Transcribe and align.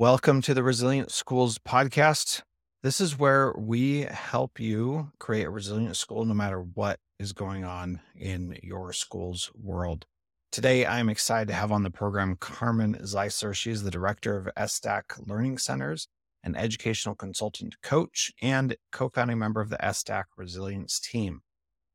Welcome 0.00 0.42
to 0.42 0.54
the 0.54 0.62
Resilient 0.62 1.10
Schools 1.10 1.58
podcast. 1.58 2.42
This 2.84 3.00
is 3.00 3.18
where 3.18 3.52
we 3.58 4.02
help 4.02 4.60
you 4.60 5.10
create 5.18 5.46
a 5.46 5.50
resilient 5.50 5.96
school 5.96 6.24
no 6.24 6.34
matter 6.34 6.60
what 6.60 7.00
is 7.18 7.32
going 7.32 7.64
on 7.64 8.00
in 8.14 8.56
your 8.62 8.92
school's 8.92 9.50
world. 9.60 10.06
Today, 10.52 10.86
I'm 10.86 11.08
excited 11.08 11.48
to 11.48 11.54
have 11.54 11.72
on 11.72 11.82
the 11.82 11.90
program 11.90 12.36
Carmen 12.36 12.94
Zeisler. 13.02 13.52
She 13.52 13.72
is 13.72 13.82
the 13.82 13.90
director 13.90 14.36
of 14.36 14.48
ESSDACK 14.56 15.26
Learning 15.26 15.58
Centers, 15.58 16.06
an 16.44 16.54
educational 16.54 17.16
consultant 17.16 17.74
coach, 17.82 18.30
and 18.40 18.76
co 18.92 19.08
founding 19.08 19.40
member 19.40 19.60
of 19.60 19.68
the 19.68 19.78
ESSDACK 19.78 20.26
Resilience 20.36 21.00
team. 21.00 21.40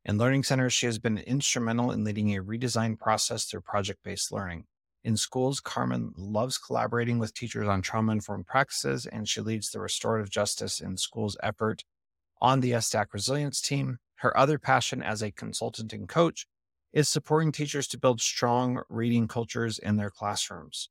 In 0.04 0.18
Learning 0.18 0.44
Centers, 0.44 0.74
she 0.74 0.88
has 0.88 1.00
been 1.00 1.20
instrumental 1.20 1.92
in 1.92 2.04
leading 2.04 2.36
a 2.36 2.44
redesign 2.44 3.00
process 3.00 3.46
through 3.46 3.62
project 3.62 4.02
based 4.04 4.30
learning. 4.30 4.66
In 5.04 5.18
schools, 5.18 5.60
Carmen 5.60 6.14
loves 6.16 6.58
collaborating 6.58 7.20
with 7.20 7.34
teachers 7.34 7.68
on 7.68 7.82
trauma 7.82 8.14
informed 8.14 8.48
practices, 8.48 9.06
and 9.06 9.28
she 9.28 9.42
leads 9.42 9.70
the 9.70 9.82
restorative 9.82 10.30
justice 10.30 10.80
in 10.80 10.96
schools 10.96 11.36
effort 11.44 11.84
on 12.40 12.62
the 12.62 12.72
ESSDACK 12.72 13.14
resilience 13.14 13.60
team. 13.60 14.00
Her 14.16 14.36
other 14.38 14.58
passion 14.58 15.04
as 15.04 15.22
a 15.22 15.32
consultant 15.32 15.92
and 15.92 16.08
coach 16.08 16.48
is 16.94 17.10
supporting 17.10 17.52
teachers 17.52 17.88
to 17.88 17.98
build 17.98 18.22
strong 18.22 18.82
reading 18.88 19.28
cultures 19.28 19.78
in 19.78 19.98
their 19.98 20.10
classrooms. 20.10 20.90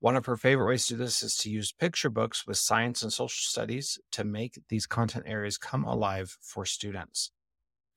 One 0.00 0.16
of 0.16 0.26
her 0.26 0.36
favorite 0.36 0.66
ways 0.66 0.86
to 0.86 0.94
do 0.94 0.98
this 0.98 1.22
is 1.22 1.36
to 1.38 1.50
use 1.50 1.72
picture 1.72 2.10
books 2.10 2.46
with 2.46 2.56
science 2.56 3.02
and 3.02 3.12
social 3.12 3.28
studies 3.28 4.00
to 4.12 4.24
make 4.24 4.58
these 4.68 4.86
content 4.86 5.24
areas 5.28 5.58
come 5.58 5.84
alive 5.84 6.38
for 6.40 6.64
students. 6.64 7.30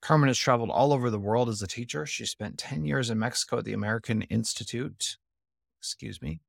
Carmen 0.02 0.28
has 0.28 0.38
traveled 0.38 0.70
all 0.70 0.92
over 0.92 1.08
the 1.08 1.18
world 1.18 1.48
as 1.48 1.62
a 1.62 1.66
teacher. 1.66 2.04
She 2.04 2.26
spent 2.26 2.58
10 2.58 2.84
years 2.84 3.08
in 3.10 3.18
Mexico 3.18 3.58
at 3.58 3.64
the 3.64 3.72
American 3.72 4.22
Institute 4.22 5.16
excuse 5.86 6.20
me. 6.20 6.40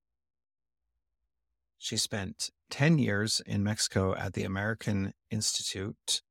She 1.77 1.98
spent 1.98 2.50
10 2.72 2.98
years 2.98 3.41
in 3.46 3.63
Mexico 3.63 4.16
at 4.16 4.34
the 4.34 4.44
American 4.44 5.13
Institute 5.29 6.21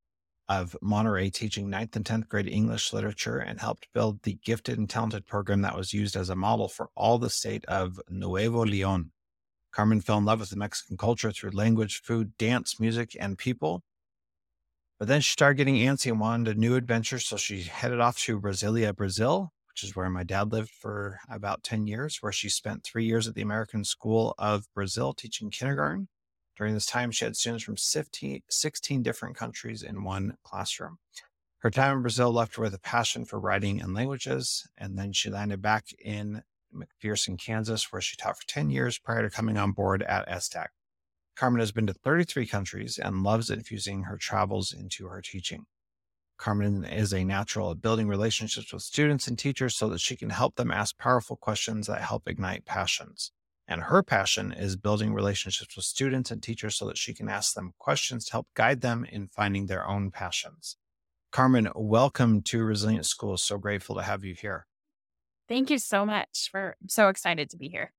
of 0.49 0.75
Monterrey 0.83 1.31
teaching 1.31 1.69
ninth 1.69 1.95
and 1.95 2.05
10th 2.05 2.27
grade 2.27 2.47
English 2.47 2.93
literature 2.93 3.37
and 3.37 3.59
helped 3.59 3.87
build 3.93 4.21
the 4.23 4.37
gifted 4.43 4.77
and 4.77 4.89
talented 4.89 5.25
program 5.25 5.61
that 5.61 5.75
was 5.75 5.93
used 5.93 6.15
as 6.15 6.29
a 6.29 6.35
model 6.35 6.67
for 6.67 6.89
all 6.95 7.17
the 7.17 7.29
state 7.29 7.65
of 7.65 7.99
Nuevo 8.09 8.65
Leon. 8.65 9.11
Carmen 9.71 10.01
fell 10.01 10.17
in 10.17 10.25
love 10.25 10.39
with 10.39 10.49
the 10.49 10.55
Mexican 10.57 10.97
culture 10.97 11.31
through 11.31 11.51
language, 11.51 12.01
food, 12.01 12.37
dance, 12.37 12.79
music, 12.79 13.15
and 13.19 13.37
people. 13.37 13.83
But 14.99 15.07
then 15.07 15.21
she 15.21 15.31
started 15.31 15.57
getting 15.57 15.75
antsy 15.75 16.11
and 16.11 16.19
wanted 16.19 16.55
a 16.55 16.59
new 16.59 16.75
adventure, 16.75 17.19
so 17.19 17.37
she 17.37 17.61
headed 17.63 17.99
off 17.99 18.17
to 18.19 18.39
Brasilia, 18.39 18.95
Brazil, 18.95 19.51
which 19.77 19.83
is 19.83 19.95
where 19.95 20.09
my 20.09 20.23
dad 20.23 20.51
lived 20.51 20.71
for 20.71 21.19
about 21.29 21.61
10 21.61 21.85
years, 21.85 22.17
where 22.19 22.31
she 22.31 22.49
spent 22.49 22.83
three 22.83 23.05
years 23.05 23.27
at 23.27 23.35
the 23.35 23.43
American 23.43 23.83
School 23.83 24.33
of 24.39 24.65
Brazil 24.73 25.13
teaching 25.13 25.51
kindergarten. 25.51 26.07
During 26.57 26.73
this 26.73 26.87
time, 26.87 27.11
she 27.11 27.25
had 27.25 27.35
students 27.35 27.63
from 27.63 27.77
16, 27.77 28.41
16 28.49 29.03
different 29.03 29.35
countries 29.35 29.83
in 29.83 30.03
one 30.03 30.35
classroom. 30.43 30.97
Her 31.59 31.69
time 31.69 31.97
in 31.97 32.01
Brazil 32.01 32.31
left 32.31 32.55
her 32.55 32.63
with 32.63 32.73
a 32.73 32.79
passion 32.79 33.23
for 33.23 33.39
writing 33.39 33.79
and 33.79 33.93
languages, 33.93 34.67
and 34.79 34.97
then 34.97 35.13
she 35.13 35.29
landed 35.29 35.61
back 35.61 35.85
in 36.03 36.41
McPherson, 36.73 37.37
Kansas, 37.39 37.91
where 37.91 38.01
she 38.01 38.17
taught 38.17 38.39
for 38.39 38.47
10 38.47 38.71
years 38.71 38.97
prior 38.97 39.21
to 39.21 39.29
coming 39.29 39.59
on 39.59 39.73
board 39.73 40.01
at 40.01 40.27
ESSDACK. 40.27 40.69
Carmen 41.35 41.59
has 41.59 41.71
been 41.71 41.85
to 41.85 41.93
33 41.93 42.47
countries 42.47 42.97
and 42.97 43.21
loves 43.21 43.51
infusing 43.51 44.05
her 44.05 44.17
travels 44.17 44.73
into 44.73 45.05
her 45.05 45.21
teaching. 45.21 45.67
Carmen 46.37 46.85
is 46.85 47.13
a 47.13 47.23
natural 47.23 47.71
at 47.71 47.81
building 47.81 48.07
relationships 48.07 48.71
with 48.71 48.83
students 48.83 49.27
and 49.27 49.37
teachers 49.37 49.75
so 49.75 49.89
that 49.89 49.99
she 49.99 50.15
can 50.15 50.29
help 50.29 50.55
them 50.55 50.71
ask 50.71 50.97
powerful 50.97 51.35
questions 51.35 51.87
that 51.87 52.01
help 52.01 52.27
ignite 52.27 52.65
passions. 52.65 53.31
And 53.67 53.81
her 53.81 54.01
passion 54.03 54.53
is 54.53 54.77
building 54.77 55.13
relationships 55.13 55.75
with 55.75 55.85
students 55.85 56.31
and 56.31 56.41
teachers 56.41 56.75
so 56.75 56.85
that 56.87 56.97
she 56.97 57.13
can 57.13 57.27
ask 57.27 57.53
them 57.53 57.73
questions 57.79 58.25
to 58.25 58.31
help 58.33 58.47
guide 58.53 58.81
them 58.81 59.05
in 59.11 59.27
finding 59.27 59.65
their 59.65 59.85
own 59.85 60.11
passions. 60.11 60.77
Carmen, 61.31 61.69
welcome 61.75 62.41
to 62.43 62.63
Resilient 62.63 63.05
Schools. 63.05 63.43
So 63.43 63.57
grateful 63.57 63.95
to 63.95 64.03
have 64.03 64.23
you 64.23 64.33
here. 64.33 64.67
Thank 65.49 65.69
you 65.69 65.79
so 65.79 66.05
much. 66.05 66.49
For 66.51 66.77
I'm 66.81 66.89
so 66.89 67.09
excited 67.09 67.49
to 67.49 67.57
be 67.57 67.67
here. 67.67 67.91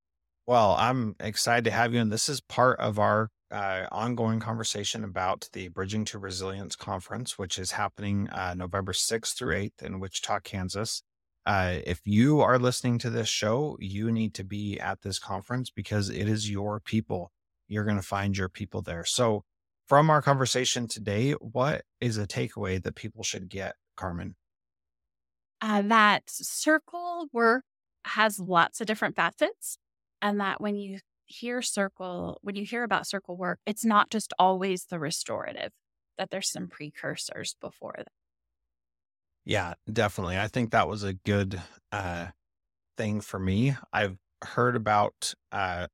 Well, 0.47 0.75
I'm 0.79 1.15
excited 1.19 1.65
to 1.65 1.71
have 1.71 1.93
you. 1.93 1.99
And 1.99 2.11
this 2.11 2.29
is 2.29 2.41
part 2.41 2.79
of 2.79 2.97
our 2.97 3.29
uh, 3.51 3.85
ongoing 3.91 4.39
conversation 4.39 5.03
about 5.03 5.49
the 5.53 5.67
Bridging 5.69 6.05
to 6.05 6.19
Resilience 6.19 6.75
conference, 6.75 7.37
which 7.37 7.57
is 7.57 7.71
happening 7.71 8.29
uh, 8.29 8.53
November 8.55 8.93
6th 8.93 9.35
through 9.35 9.55
8th 9.55 9.81
in 9.81 9.99
Wichita, 9.99 10.39
Kansas. 10.41 11.03
Uh, 11.45 11.79
if 11.85 12.01
you 12.05 12.41
are 12.41 12.59
listening 12.59 12.99
to 12.99 13.09
this 13.09 13.27
show, 13.27 13.77
you 13.79 14.11
need 14.11 14.33
to 14.35 14.43
be 14.43 14.79
at 14.79 15.01
this 15.01 15.19
conference 15.19 15.69
because 15.69 16.09
it 16.09 16.27
is 16.27 16.49
your 16.49 16.79
people. 16.79 17.31
You're 17.67 17.85
going 17.85 17.97
to 17.97 18.03
find 18.03 18.37
your 18.37 18.49
people 18.49 18.81
there. 18.81 19.05
So, 19.05 19.43
from 19.87 20.11
our 20.11 20.21
conversation 20.21 20.87
today, 20.87 21.31
what 21.33 21.83
is 21.99 22.17
a 22.19 22.27
takeaway 22.27 22.81
that 22.83 22.93
people 22.93 23.23
should 23.23 23.49
get, 23.49 23.73
Carmen? 23.97 24.35
Uh, 25.61 25.81
that 25.83 26.23
circle 26.27 27.27
work 27.33 27.63
has 28.05 28.39
lots 28.39 28.79
of 28.79 28.87
different 28.87 29.15
facets, 29.15 29.79
and 30.21 30.39
that 30.39 30.61
when 30.61 30.75
you 30.75 30.99
hear 31.29 31.61
circle, 31.61 32.39
when 32.41 32.55
you 32.55 32.65
hear 32.65 32.83
about 32.83 33.07
circle 33.07 33.37
work, 33.37 33.59
it's 33.65 33.85
not 33.85 34.09
just 34.11 34.33
always 34.39 34.85
the 34.87 34.99
restorative, 34.99 35.71
that 36.17 36.29
there's 36.31 36.51
some 36.51 36.67
precursors 36.69 37.55
before 37.61 37.95
that. 37.97 38.07
Yeah, 39.45 39.73
definitely. 39.91 40.37
I 40.37 40.47
think 40.47 40.71
that 40.71 40.87
was 40.87 41.03
a 41.03 41.13
good 41.13 41.61
uh, 41.91 42.27
thing 42.97 43.21
for 43.21 43.39
me. 43.39 43.75
I've 43.93 44.19
heard 44.43 44.75
about 44.75 45.33
uh, 45.51 45.87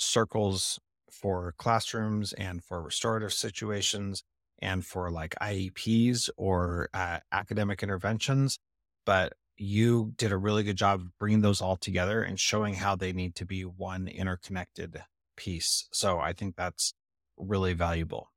circles 0.00 0.80
for 1.10 1.54
classrooms 1.58 2.32
and 2.34 2.64
for 2.64 2.82
restorative 2.82 3.32
situations 3.32 4.24
and 4.60 4.84
for 4.86 5.10
like 5.10 5.34
IEPs 5.40 6.30
or 6.36 6.88
uh, 6.94 7.20
academic 7.32 7.82
interventions, 7.82 8.58
but 9.06 9.34
you 9.56 10.12
did 10.16 10.32
a 10.32 10.36
really 10.36 10.62
good 10.62 10.76
job 10.76 11.00
of 11.00 11.18
bringing 11.18 11.40
those 11.40 11.60
all 11.60 11.76
together 11.76 12.22
and 12.22 12.38
showing 12.38 12.74
how 12.74 12.96
they 12.96 13.12
need 13.12 13.34
to 13.36 13.46
be 13.46 13.62
one 13.62 14.08
interconnected 14.08 15.02
piece. 15.36 15.88
So 15.92 16.18
I 16.18 16.32
think 16.32 16.56
that's 16.56 16.94
really 17.36 17.72
valuable. 17.74 18.30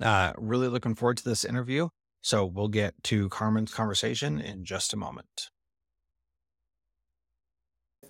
Uh, 0.00 0.32
really 0.36 0.68
looking 0.68 0.94
forward 0.94 1.16
to 1.18 1.24
this 1.24 1.44
interview. 1.44 1.88
So 2.20 2.44
we'll 2.44 2.68
get 2.68 2.94
to 3.04 3.28
Carmen's 3.28 3.72
conversation 3.72 4.40
in 4.40 4.64
just 4.64 4.92
a 4.92 4.96
moment. 4.96 5.50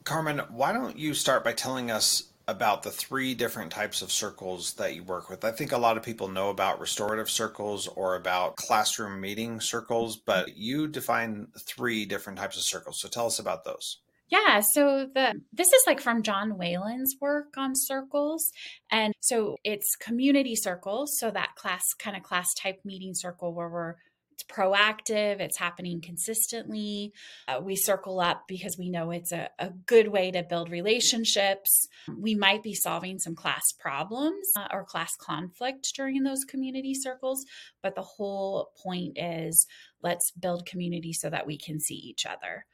Carmen, 0.04 0.40
why 0.50 0.72
don't 0.72 0.98
you 0.98 1.14
start 1.14 1.44
by 1.44 1.52
telling 1.52 1.90
us 1.90 2.32
about 2.48 2.82
the 2.82 2.90
three 2.90 3.34
different 3.34 3.72
types 3.72 4.02
of 4.02 4.12
circles 4.12 4.74
that 4.74 4.94
you 4.94 5.02
work 5.02 5.28
with. 5.28 5.44
I 5.44 5.50
think 5.50 5.72
a 5.72 5.78
lot 5.78 5.96
of 5.96 6.02
people 6.02 6.28
know 6.28 6.50
about 6.50 6.80
restorative 6.80 7.28
circles 7.28 7.88
or 7.88 8.14
about 8.14 8.56
classroom 8.56 9.20
meeting 9.20 9.60
circles, 9.60 10.16
but 10.16 10.56
you 10.56 10.86
define 10.86 11.48
three 11.58 12.04
different 12.04 12.38
types 12.38 12.56
of 12.56 12.62
circles. 12.62 13.00
So 13.00 13.08
tell 13.08 13.26
us 13.26 13.38
about 13.38 13.64
those. 13.64 13.98
Yeah, 14.28 14.60
so 14.72 15.06
the 15.14 15.40
this 15.52 15.68
is 15.68 15.84
like 15.86 16.00
from 16.00 16.22
John 16.22 16.58
Whalen's 16.58 17.14
work 17.20 17.54
on 17.56 17.72
circles. 17.74 18.50
And 18.90 19.14
so 19.20 19.56
it's 19.62 19.94
community 19.96 20.56
circles, 20.56 21.16
so 21.18 21.30
that 21.30 21.54
class 21.54 21.82
kind 21.98 22.16
of 22.16 22.24
class 22.24 22.52
type 22.54 22.80
meeting 22.84 23.14
circle 23.14 23.54
where 23.54 23.68
we're 23.68 23.94
it's 24.36 24.44
proactive, 24.44 25.40
it's 25.40 25.56
happening 25.56 26.00
consistently. 26.00 27.12
Uh, 27.48 27.60
we 27.62 27.74
circle 27.74 28.20
up 28.20 28.44
because 28.46 28.76
we 28.78 28.90
know 28.90 29.10
it's 29.10 29.32
a, 29.32 29.48
a, 29.58 29.70
good 29.86 30.08
way 30.08 30.30
to 30.30 30.42
build 30.42 30.68
relationships. 30.70 31.88
We 32.14 32.34
might 32.34 32.62
be 32.62 32.74
solving 32.74 33.18
some 33.18 33.34
class 33.34 33.62
problems 33.78 34.46
uh, 34.58 34.68
or 34.72 34.84
class 34.84 35.12
conflict 35.18 35.90
during 35.96 36.22
those 36.22 36.44
community 36.44 36.92
circles, 36.94 37.46
but 37.82 37.94
the 37.94 38.02
whole 38.02 38.72
point 38.82 39.16
is 39.16 39.66
let's 40.02 40.32
build 40.32 40.66
community 40.66 41.14
so 41.14 41.30
that 41.30 41.46
we 41.46 41.56
can 41.56 41.80
see 41.80 41.94
each 41.94 42.26
other 42.26 42.66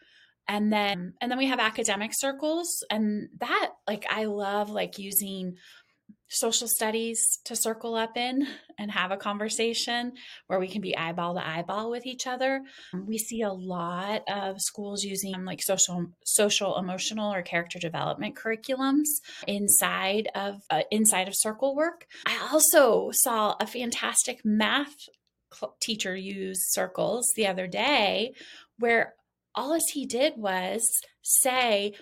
and 0.49 0.73
then 0.73 1.15
and 1.21 1.31
then 1.31 1.39
we 1.39 1.47
have 1.47 1.61
academic 1.61 2.11
circles 2.13 2.85
and 2.91 3.29
that 3.39 3.71
like 3.87 4.05
i 4.11 4.25
love 4.25 4.71
like 4.71 4.99
using 4.99 5.55
social 6.33 6.67
studies 6.67 7.39
to 7.45 7.55
circle 7.55 7.95
up 7.95 8.17
in 8.17 8.47
and 8.79 8.91
have 8.91 9.11
a 9.11 9.17
conversation 9.17 10.13
where 10.47 10.59
we 10.59 10.67
can 10.67 10.81
be 10.81 10.97
eyeball 10.97 11.35
to 11.35 11.47
eyeball 11.47 11.91
with 11.91 12.07
each 12.07 12.27
other. 12.27 12.63
We 13.07 13.19
see 13.19 13.43
a 13.43 13.53
lot 13.53 14.23
of 14.29 14.61
schools 14.61 15.05
using 15.05 15.45
like 15.45 15.63
social 15.63 16.07
social 16.25 16.79
emotional 16.79 17.33
or 17.33 17.43
character 17.43 17.79
development 17.79 18.35
curriculums 18.35 19.09
inside 19.47 20.29
of 20.35 20.63
uh, 20.71 20.83
inside 20.91 21.29
of 21.29 21.35
circle 21.37 21.77
work. 21.77 22.07
I 22.27 22.49
also 22.51 23.11
saw 23.13 23.57
a 23.61 23.67
fantastic 23.67 24.41
math 24.45 25.09
teacher 25.81 26.17
use 26.17 26.73
circles 26.73 27.31
the 27.37 27.47
other 27.47 27.67
day 27.67 28.33
where 28.79 29.15
all 29.55 29.79
he 29.93 30.07
did 30.07 30.35
was 30.37 30.83
say 31.21 31.93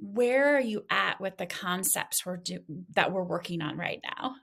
where 0.00 0.56
are 0.56 0.60
you 0.60 0.84
at 0.90 1.20
with 1.20 1.36
the 1.36 1.46
concepts 1.46 2.24
we're 2.24 2.38
do- 2.38 2.64
that 2.94 3.12
we're 3.12 3.24
working 3.24 3.62
on 3.62 3.76
right 3.76 4.00
now? 4.02 4.34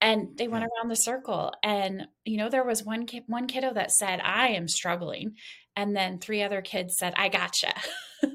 And 0.00 0.36
they 0.36 0.46
went 0.46 0.64
around 0.64 0.88
the 0.88 0.96
circle 0.96 1.52
and 1.62 2.06
you 2.24 2.36
know 2.36 2.48
there 2.48 2.64
was 2.64 2.84
one 2.84 3.06
kid 3.06 3.24
one 3.26 3.48
kiddo 3.48 3.74
that 3.74 3.90
said 3.90 4.20
i 4.22 4.50
am 4.50 4.68
struggling 4.68 5.34
and 5.74 5.96
then 5.96 6.20
three 6.20 6.40
other 6.40 6.62
kids 6.62 6.96
said 6.98 7.14
i 7.16 7.28
gotcha. 7.28 7.72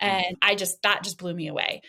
Hmm. 0.00 0.08
And 0.08 0.36
i 0.42 0.56
just 0.56 0.82
that 0.82 1.04
just 1.04 1.18
blew 1.18 1.32
me 1.32 1.46
away. 1.46 1.82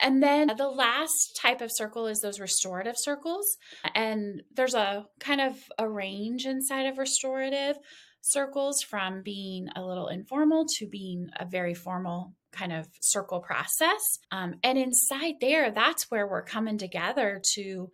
And 0.00 0.22
then 0.22 0.50
the 0.56 0.68
last 0.68 1.38
type 1.40 1.60
of 1.60 1.70
circle 1.72 2.06
is 2.06 2.20
those 2.20 2.40
restorative 2.40 2.96
circles. 2.98 3.56
And 3.94 4.42
there's 4.54 4.74
a 4.74 5.06
kind 5.20 5.40
of 5.40 5.56
a 5.78 5.88
range 5.88 6.44
inside 6.44 6.86
of 6.86 6.98
restorative 6.98 7.78
circles 8.20 8.82
from 8.82 9.22
being 9.22 9.68
a 9.76 9.84
little 9.84 10.08
informal 10.08 10.66
to 10.78 10.86
being 10.86 11.28
a 11.38 11.46
very 11.46 11.74
formal 11.74 12.34
kind 12.52 12.72
of 12.72 12.86
circle 13.00 13.40
process. 13.40 14.18
Um, 14.30 14.54
and 14.62 14.78
inside 14.78 15.34
there, 15.40 15.70
that's 15.70 16.10
where 16.10 16.26
we're 16.26 16.42
coming 16.42 16.78
together 16.78 17.40
to 17.54 17.90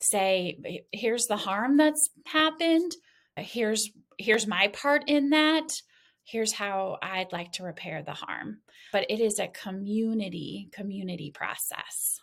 say, 0.00 0.82
here's 0.92 1.26
the 1.26 1.36
harm 1.36 1.76
that's 1.76 2.10
happened. 2.26 2.92
Here's 3.36 3.90
here's 4.18 4.46
my 4.46 4.68
part 4.68 5.04
in 5.06 5.30
that. 5.30 5.68
Here's 6.24 6.52
how 6.52 6.98
I'd 7.02 7.32
like 7.32 7.52
to 7.52 7.64
repair 7.64 8.02
the 8.02 8.12
harm. 8.12 8.58
But 8.92 9.06
it 9.08 9.20
is 9.20 9.38
a 9.38 9.48
community 9.48 10.68
community 10.72 11.30
process. 11.30 12.20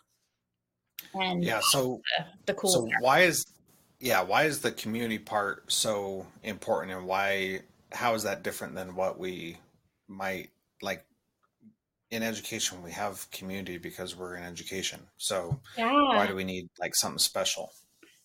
And 1.14 1.42
yeah, 1.42 1.60
so 1.62 2.00
the, 2.18 2.24
the 2.46 2.54
cool. 2.54 2.70
So 2.70 2.80
part. 2.80 3.02
why 3.02 3.20
is 3.20 3.44
yeah 4.00 4.22
why 4.22 4.44
is 4.44 4.60
the 4.60 4.70
community 4.70 5.18
part 5.18 5.70
so 5.70 6.26
important 6.42 6.96
and 6.96 7.06
why 7.06 7.60
how 7.92 8.14
is 8.14 8.22
that 8.22 8.42
different 8.42 8.74
than 8.74 8.94
what 8.94 9.18
we 9.18 9.56
might 10.06 10.50
like 10.82 11.04
in 12.10 12.22
education 12.22 12.82
we 12.82 12.92
have 12.92 13.30
community 13.30 13.78
because 13.78 14.16
we're 14.16 14.36
in 14.36 14.42
education. 14.42 15.00
So 15.18 15.60
yeah. 15.76 15.92
why 15.92 16.26
do 16.26 16.34
we 16.34 16.44
need 16.44 16.68
like 16.78 16.94
something 16.94 17.18
special? 17.18 17.72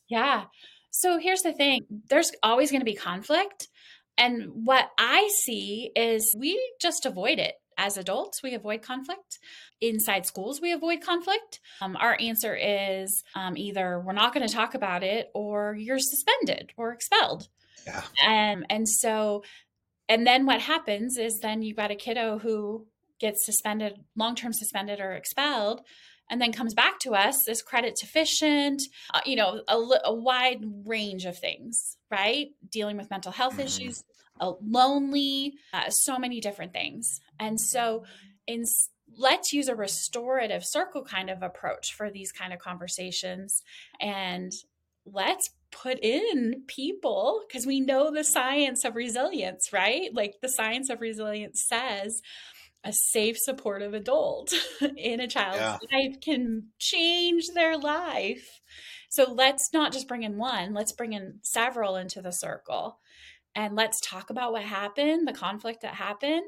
Yeah. 0.08 0.46
So 0.92 1.18
here's 1.18 1.42
the 1.42 1.54
thing 1.54 1.86
there's 2.10 2.32
always 2.42 2.72
going 2.72 2.82
to 2.82 2.86
be 2.86 2.96
conflict 2.96 3.68
and 4.16 4.66
what 4.66 4.92
i 5.00 5.28
see 5.44 5.90
is 5.96 6.36
we 6.38 6.60
just 6.80 7.06
avoid 7.06 7.40
it. 7.40 7.56
As 7.76 7.98
adults 7.98 8.44
we 8.44 8.54
avoid 8.54 8.84
conflict. 8.84 9.40
Inside 9.82 10.26
schools 10.28 10.62
we 10.62 10.72
avoid 10.72 11.02
conflict. 11.02 11.60
Um, 11.82 11.98
our 12.00 12.16
answer 12.20 12.56
is 12.56 13.24
um, 13.36 13.58
either 13.58 14.00
we're 14.00 14.14
not 14.14 14.34
going 14.34 14.48
to 14.48 14.54
talk 14.54 14.76
about 14.76 15.04
it 15.04 15.30
or 15.34 15.76
you're 15.78 16.00
suspended 16.00 16.72
or 16.78 16.92
expelled. 16.92 17.48
Yeah. 17.86 18.04
Um, 18.26 18.66
and 18.70 18.88
so 18.88 19.44
and 20.08 20.28
then 20.28 20.46
what 20.46 20.62
happens 20.62 21.18
is 21.18 21.40
then 21.40 21.62
you've 21.62 21.78
got 21.78 21.92
a 21.92 21.96
kiddo 21.96 22.38
who 22.38 22.86
gets 23.24 23.46
suspended, 23.46 23.94
long 24.18 24.36
term 24.36 24.52
suspended 24.52 25.00
or 25.00 25.14
expelled, 25.14 25.80
and 26.30 26.42
then 26.42 26.52
comes 26.52 26.74
back 26.74 27.00
to 27.00 27.16
us 27.16 27.48
as 27.48 27.62
credit 27.62 27.96
deficient, 28.00 28.82
uh, 29.14 29.22
you 29.26 29.38
know, 29.38 29.62
a, 29.68 29.78
a, 30.06 30.14
wide 30.14 30.60
range 30.86 31.24
of 31.24 31.38
things, 31.38 31.98
right? 32.12 32.48
Dealing 32.70 32.98
with 32.98 33.10
mental 33.10 33.32
health 33.32 33.54
mm-hmm. 33.54 33.62
issues, 33.62 34.04
uh, 34.42 34.52
lonely, 34.62 35.54
uh, 35.74 35.90
so 35.90 36.20
many 36.20 36.42
different 36.42 36.74
things. 36.74 37.22
And 37.40 37.60
so, 37.60 38.04
in 38.46 38.66
let's 39.18 39.54
use 39.54 39.70
a 39.70 39.76
restorative 39.76 40.66
circle 40.66 41.04
kind 41.04 41.30
of 41.30 41.44
approach 41.44 41.94
for 41.94 42.10
these 42.10 42.32
kind 42.32 42.52
of 42.52 42.60
conversations 42.60 43.62
and 44.02 44.52
let's 45.06 45.50
put 45.72 46.00
in 46.02 46.64
people 46.68 47.42
because 47.48 47.66
we 47.66 47.80
know 47.80 48.12
the 48.12 48.24
science 48.24 48.84
of 48.84 48.96
resilience, 48.96 49.72
right? 49.72 50.14
Like 50.14 50.36
the 50.42 50.50
science 50.50 50.90
of 50.90 51.02
resilience 51.02 51.64
says 51.68 52.22
a 52.84 52.92
safe, 52.92 53.38
supportive 53.38 53.94
adult 53.94 54.54
in 54.98 55.20
a 55.20 55.28
child's 55.28 55.58
yeah. 55.58 55.78
life 55.92 56.20
can 56.22 56.68
change 56.80 57.48
their 57.54 57.78
life. 57.78 58.62
So 59.10 59.32
let's 59.32 59.72
not 59.74 59.94
just 59.94 60.08
bring 60.08 60.24
in 60.24 60.38
one, 60.38 60.74
let's 60.74 60.92
bring 60.92 61.14
in 61.14 61.40
several 61.44 61.96
into 61.96 62.22
the 62.22 62.32
circle. 62.32 63.00
And 63.56 63.76
let's 63.76 64.02
talk 64.02 64.32
about 64.32 64.52
what 64.52 64.64
happened, 64.64 65.28
the 65.28 65.34
conflict 65.34 65.84
that 65.84 65.94
happened, 65.94 66.44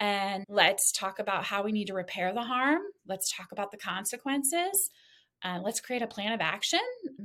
and 0.00 0.44
let's 0.48 0.92
talk 0.92 1.18
about 1.18 1.44
how 1.44 1.62
we 1.62 1.72
need 1.72 1.86
to 1.86 1.94
repair 1.94 2.32
the 2.32 2.42
harm. 2.42 2.80
Let's 3.06 3.34
talk 3.34 3.52
about 3.52 3.70
the 3.70 3.78
consequences. 3.78 4.90
Uh, 5.42 5.60
let's 5.62 5.80
create 5.80 6.02
a 6.02 6.06
plan 6.06 6.32
of 6.32 6.40
action 6.40 6.80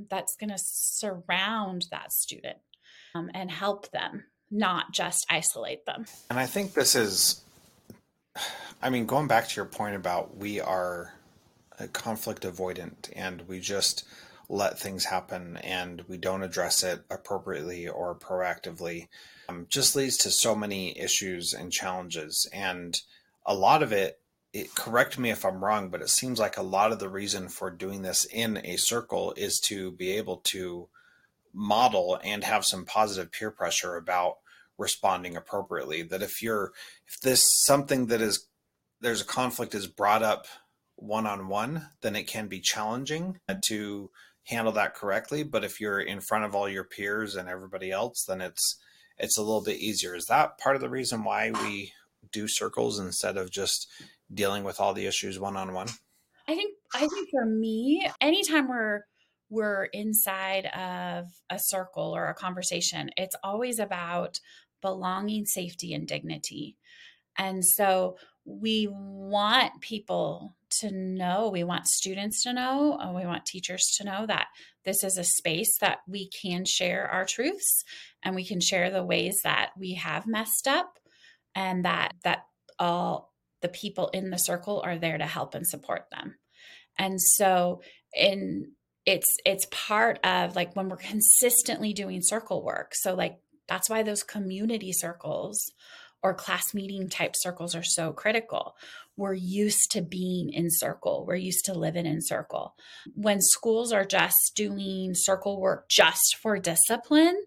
that's 0.08 0.36
going 0.36 0.50
to 0.50 0.58
surround 0.58 1.86
that 1.90 2.12
student 2.12 2.58
um, 3.14 3.30
and 3.34 3.50
help 3.50 3.90
them, 3.90 4.24
not 4.50 4.92
just 4.92 5.26
isolate 5.28 5.84
them. 5.84 6.06
And 6.30 6.38
I 6.38 6.46
think 6.46 6.74
this 6.74 6.94
is 6.94 7.40
I 8.82 8.90
mean, 8.90 9.06
going 9.06 9.28
back 9.28 9.48
to 9.48 9.56
your 9.56 9.64
point 9.64 9.96
about 9.96 10.36
we 10.36 10.60
are 10.60 11.12
conflict 11.92 12.42
avoidant 12.42 13.10
and 13.14 13.42
we 13.48 13.60
just 13.60 14.04
let 14.48 14.78
things 14.78 15.04
happen 15.04 15.56
and 15.58 16.02
we 16.08 16.16
don't 16.16 16.42
address 16.42 16.82
it 16.82 17.02
appropriately 17.10 17.88
or 17.88 18.14
proactively 18.14 19.08
um, 19.48 19.66
just 19.68 19.96
leads 19.96 20.16
to 20.18 20.30
so 20.30 20.54
many 20.54 20.98
issues 20.98 21.52
and 21.52 21.72
challenges. 21.72 22.48
And 22.52 23.00
a 23.46 23.54
lot 23.54 23.82
of 23.82 23.92
it, 23.92 24.20
it, 24.52 24.74
correct 24.74 25.18
me 25.18 25.30
if 25.30 25.44
I'm 25.44 25.64
wrong, 25.64 25.88
but 25.88 26.02
it 26.02 26.08
seems 26.10 26.38
like 26.38 26.56
a 26.56 26.62
lot 26.62 26.92
of 26.92 26.98
the 26.98 27.08
reason 27.08 27.48
for 27.48 27.70
doing 27.70 28.02
this 28.02 28.24
in 28.26 28.58
a 28.64 28.76
circle 28.76 29.34
is 29.36 29.58
to 29.60 29.90
be 29.92 30.12
able 30.12 30.38
to 30.44 30.88
model 31.52 32.18
and 32.22 32.44
have 32.44 32.64
some 32.64 32.84
positive 32.84 33.32
peer 33.32 33.50
pressure 33.50 33.96
about 33.96 34.38
responding 34.78 35.36
appropriately 35.36 36.02
that 36.02 36.22
if 36.22 36.42
you're 36.42 36.72
if 37.06 37.20
this 37.20 37.44
something 37.64 38.06
that 38.06 38.20
is 38.20 38.48
there's 39.00 39.20
a 39.20 39.26
conflict 39.26 39.74
is 39.74 39.86
brought 39.86 40.22
up 40.22 40.46
one 40.96 41.26
on 41.26 41.48
one 41.48 41.86
then 42.02 42.16
it 42.16 42.26
can 42.26 42.48
be 42.48 42.60
challenging 42.60 43.38
to 43.62 44.10
handle 44.48 44.72
that 44.72 44.94
correctly. 44.94 45.42
But 45.42 45.64
if 45.64 45.80
you're 45.80 46.00
in 46.00 46.20
front 46.20 46.44
of 46.44 46.54
all 46.54 46.68
your 46.68 46.84
peers 46.84 47.36
and 47.36 47.48
everybody 47.48 47.90
else 47.90 48.24
then 48.26 48.40
it's 48.40 48.76
it's 49.16 49.38
a 49.38 49.42
little 49.42 49.62
bit 49.62 49.78
easier. 49.78 50.14
Is 50.14 50.26
that 50.26 50.58
part 50.58 50.74
of 50.74 50.82
the 50.82 50.90
reason 50.90 51.22
why 51.22 51.52
we 51.52 51.92
do 52.32 52.48
circles 52.48 52.98
instead 52.98 53.36
of 53.36 53.50
just 53.50 53.88
dealing 54.32 54.64
with 54.64 54.80
all 54.80 54.94
the 54.94 55.06
issues 55.06 55.38
one 55.38 55.56
on 55.56 55.72
one 55.72 55.88
i 56.48 56.54
think 56.54 56.74
i 56.94 57.06
think 57.06 57.28
for 57.30 57.44
me 57.44 58.08
anytime 58.20 58.68
we're 58.68 59.02
we're 59.50 59.84
inside 59.92 60.66
of 60.66 61.26
a 61.50 61.58
circle 61.58 62.14
or 62.14 62.28
a 62.28 62.34
conversation 62.34 63.10
it's 63.16 63.36
always 63.44 63.78
about 63.78 64.40
belonging, 64.84 65.46
safety, 65.46 65.94
and 65.94 66.06
dignity. 66.06 66.76
And 67.38 67.64
so 67.64 68.18
we 68.44 68.86
want 68.90 69.80
people 69.80 70.54
to 70.80 70.90
know, 70.90 71.48
we 71.48 71.64
want 71.64 71.86
students 71.86 72.42
to 72.42 72.52
know, 72.52 72.98
and 73.00 73.14
we 73.14 73.24
want 73.24 73.46
teachers 73.46 73.94
to 73.96 74.04
know 74.04 74.26
that 74.26 74.48
this 74.84 75.02
is 75.02 75.16
a 75.16 75.24
space 75.24 75.78
that 75.80 76.00
we 76.06 76.28
can 76.28 76.66
share 76.66 77.08
our 77.08 77.24
truths 77.24 77.84
and 78.22 78.34
we 78.34 78.44
can 78.44 78.60
share 78.60 78.90
the 78.90 79.02
ways 79.04 79.40
that 79.44 79.70
we 79.78 79.94
have 79.94 80.26
messed 80.26 80.68
up 80.68 80.98
and 81.54 81.86
that 81.86 82.12
that 82.22 82.44
all 82.78 83.32
the 83.62 83.68
people 83.68 84.08
in 84.08 84.28
the 84.28 84.36
circle 84.36 84.82
are 84.84 84.98
there 84.98 85.16
to 85.16 85.26
help 85.26 85.54
and 85.54 85.66
support 85.66 86.04
them. 86.10 86.34
And 86.98 87.18
so 87.18 87.80
in 88.12 88.72
it's 89.06 89.36
it's 89.44 89.66
part 89.70 90.18
of 90.24 90.56
like 90.56 90.74
when 90.76 90.88
we're 90.88 90.96
consistently 90.96 91.92
doing 91.92 92.20
circle 92.22 92.62
work. 92.62 92.92
So 92.94 93.14
like 93.14 93.38
that's 93.68 93.88
why 93.88 94.02
those 94.02 94.22
community 94.22 94.92
circles 94.92 95.72
or 96.22 96.34
class 96.34 96.72
meeting 96.72 97.08
type 97.08 97.34
circles 97.36 97.74
are 97.74 97.82
so 97.84 98.12
critical. 98.12 98.74
We're 99.16 99.34
used 99.34 99.90
to 99.90 100.00
being 100.00 100.50
in 100.52 100.68
circle, 100.70 101.24
we're 101.26 101.36
used 101.36 101.66
to 101.66 101.74
living 101.74 102.06
in 102.06 102.20
circle. 102.22 102.74
When 103.14 103.40
schools 103.40 103.92
are 103.92 104.06
just 104.06 104.52
doing 104.56 105.12
circle 105.14 105.60
work 105.60 105.88
just 105.88 106.36
for 106.40 106.58
discipline 106.58 107.38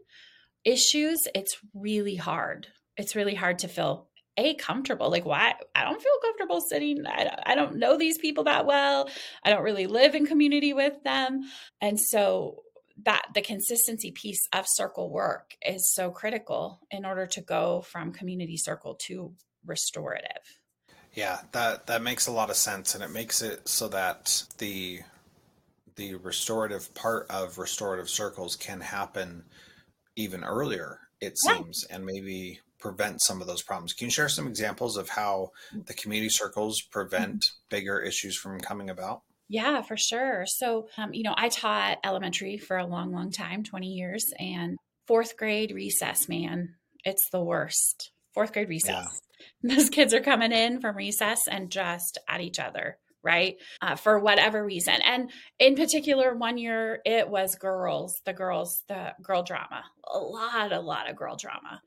issues, 0.64 1.20
it's 1.34 1.58
really 1.74 2.16
hard. 2.16 2.68
It's 2.98 3.16
really 3.16 3.36
hard 3.36 3.60
to 3.60 3.68
feel 3.68 4.08
a 4.38 4.54
comfortable 4.56 5.10
like 5.10 5.26
why 5.26 5.56
i 5.74 5.84
don't 5.84 6.02
feel 6.02 6.12
comfortable 6.22 6.62
sitting 6.62 7.06
I, 7.08 7.40
I 7.46 7.56
don't 7.56 7.78
know 7.78 7.98
these 7.98 8.20
people 8.20 8.44
that 8.44 8.66
well 8.66 9.10
i 9.44 9.50
don't 9.50 9.64
really 9.64 9.88
live 9.88 10.14
in 10.14 10.28
community 10.28 10.74
with 10.74 11.04
them 11.04 11.42
and 11.82 12.00
so 12.00 12.62
that 13.06 13.28
the 13.34 13.42
consistency 13.42 14.12
piece 14.12 14.48
of 14.54 14.66
circle 14.68 15.10
work 15.10 15.56
is 15.66 15.94
so 15.94 16.10
critical 16.10 16.80
in 16.92 17.06
order 17.06 17.28
to 17.28 17.42
go 17.42 17.82
from 17.82 18.12
community 18.12 18.58
circle 18.58 18.96
to 19.08 19.34
restorative. 19.66 20.60
Yeah, 21.14 21.40
that 21.52 21.88
that 21.88 22.02
makes 22.02 22.28
a 22.28 22.32
lot 22.32 22.50
of 22.50 22.56
sense 22.56 22.96
and 22.96 23.04
it 23.04 23.12
makes 23.12 23.42
it 23.42 23.68
so 23.68 23.88
that 23.90 24.44
the 24.58 25.02
the 25.96 26.16
restorative 26.16 26.94
part 26.94 27.26
of 27.30 27.58
restorative 27.58 28.10
circles 28.10 28.56
can 28.56 28.82
happen 28.82 29.44
even 30.16 30.44
earlier 30.44 31.00
it 31.20 31.38
seems 31.38 31.86
yeah. 31.90 31.96
and 31.96 32.06
maybe 32.06 32.60
prevent 32.80 33.22
some 33.22 33.42
of 33.42 33.48
those 33.48 33.64
problems. 33.64 33.94
Can 33.94 34.06
you 34.06 34.12
share 34.12 34.30
some 34.30 34.48
examples 34.48 34.98
of 34.98 35.10
how 35.10 35.52
the 35.86 35.94
community 35.94 36.30
circles 36.30 36.82
prevent 36.82 37.40
mm-hmm. 37.40 37.76
bigger 37.76 38.00
issues 38.00 38.38
from 38.38 38.60
coming 38.60 38.90
about? 38.90 39.22
Yeah, 39.50 39.82
for 39.82 39.96
sure. 39.96 40.46
So, 40.46 40.88
um, 40.98 41.14
you 41.14 41.24
know, 41.24 41.34
I 41.38 41.50
taught 41.50 42.00
elementary 42.04 42.58
for 42.58 42.78
a 42.78 42.86
long, 42.86 43.14
long 43.14 43.32
time 43.32 43.64
20 43.64 43.88
years 43.88 44.34
and 44.38 44.78
fourth 45.06 45.38
grade 45.38 45.72
recess, 45.72 46.28
man, 46.28 46.76
it's 47.04 47.30
the 47.30 47.42
worst. 47.42 48.12
Fourth 48.34 48.54
grade 48.54 48.70
recess. 48.70 49.22
Yeah. 49.64 49.76
Those 49.76 49.90
kids 49.90 50.14
are 50.14 50.22
coming 50.22 50.52
in 50.52 50.82
from 50.82 50.98
recess 50.98 51.48
and 51.50 51.72
just 51.72 52.18
at 52.28 52.42
each 52.42 52.60
other 52.60 52.98
right? 53.24 53.58
Uh, 53.82 53.96
for 53.96 54.20
whatever 54.20 54.64
reason. 54.64 54.94
And 55.04 55.30
in 55.60 55.76
particular, 55.76 56.34
one 56.34 56.58
year 56.58 57.02
it 57.06 57.28
was 57.28 57.56
girls, 57.56 58.22
the 58.26 58.32
girls, 58.32 58.84
the 58.88 59.16
girl 59.22 59.44
drama, 59.44 59.84
a 60.10 60.18
lot, 60.18 60.72
a 60.72 60.80
lot 60.80 61.10
of 61.10 61.18
girl 61.18 61.36
drama. 61.36 61.82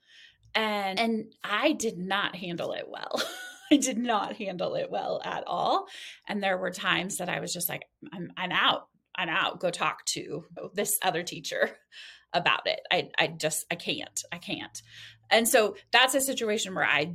And, 0.54 1.00
and 1.00 1.32
I 1.42 1.72
did 1.72 1.96
not 1.96 2.36
handle 2.36 2.72
it 2.72 2.86
well. 2.88 3.22
I 3.72 3.76
did 3.76 3.98
not 3.98 4.36
handle 4.36 4.74
it 4.74 4.90
well 4.90 5.20
at 5.24 5.44
all. 5.46 5.86
And 6.26 6.42
there 6.42 6.58
were 6.58 6.70
times 6.70 7.18
that 7.18 7.28
I 7.28 7.40
was 7.40 7.52
just 7.52 7.68
like, 7.68 7.84
I'm, 8.12 8.32
I'm 8.36 8.52
out. 8.52 8.88
I'm 9.14 9.28
out. 9.28 9.60
Go 9.60 9.70
talk 9.70 10.04
to 10.06 10.44
this 10.74 10.98
other 11.02 11.22
teacher 11.22 11.70
about 12.32 12.66
it. 12.66 12.80
I, 12.90 13.10
I 13.18 13.28
just, 13.28 13.66
I 13.70 13.76
can't. 13.76 14.20
I 14.32 14.38
can't. 14.38 14.82
And 15.30 15.46
so 15.46 15.76
that's 15.92 16.14
a 16.14 16.20
situation 16.20 16.74
where 16.74 16.84
I 16.84 17.14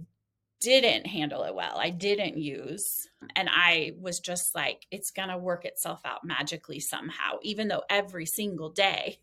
didn't 0.62 1.08
handle 1.08 1.44
it 1.44 1.54
well. 1.56 1.78
I 1.78 1.90
didn't 1.90 2.38
use. 2.38 3.08
And 3.36 3.50
I 3.52 3.94
was 4.00 4.20
just 4.20 4.56
like, 4.56 4.86
it's 4.92 5.12
going 5.12 5.30
to 5.30 5.38
work 5.38 5.66
itself 5.66 6.02
out 6.06 6.24
magically 6.24 6.80
somehow, 6.80 7.38
even 7.44 7.68
though 7.68 7.84
every 7.90 8.26
single 8.26 8.70
day 8.70 9.20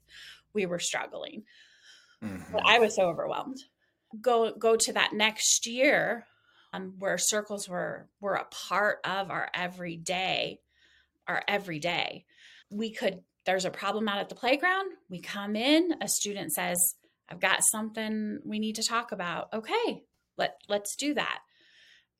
we 0.52 0.66
were 0.66 0.78
struggling. 0.78 1.44
Mm-hmm. 2.22 2.52
But 2.52 2.62
I 2.66 2.78
was 2.78 2.96
so 2.96 3.04
overwhelmed. 3.04 3.58
Go 4.20 4.52
go 4.52 4.76
to 4.76 4.92
that 4.92 5.14
next 5.14 5.66
year 5.66 6.26
um, 6.72 6.94
where 6.98 7.18
circles 7.18 7.68
were 7.68 8.08
were 8.20 8.34
a 8.34 8.46
part 8.68 8.98
of 9.04 9.30
our 9.30 9.48
everyday, 9.54 10.60
our 11.26 11.42
everyday. 11.46 12.24
We 12.70 12.92
could 12.92 13.22
there's 13.44 13.64
a 13.64 13.70
problem 13.70 14.08
out 14.08 14.18
at 14.18 14.28
the 14.28 14.34
playground. 14.34 14.92
We 15.10 15.20
come 15.20 15.56
in, 15.56 15.94
a 16.00 16.08
student 16.08 16.52
says, 16.52 16.94
I've 17.28 17.40
got 17.40 17.64
something 17.64 18.38
we 18.44 18.58
need 18.58 18.76
to 18.76 18.86
talk 18.86 19.12
about. 19.12 19.48
Okay, 19.52 20.04
let 20.36 20.56
let's 20.68 20.96
do 20.96 21.14
that. 21.14 21.40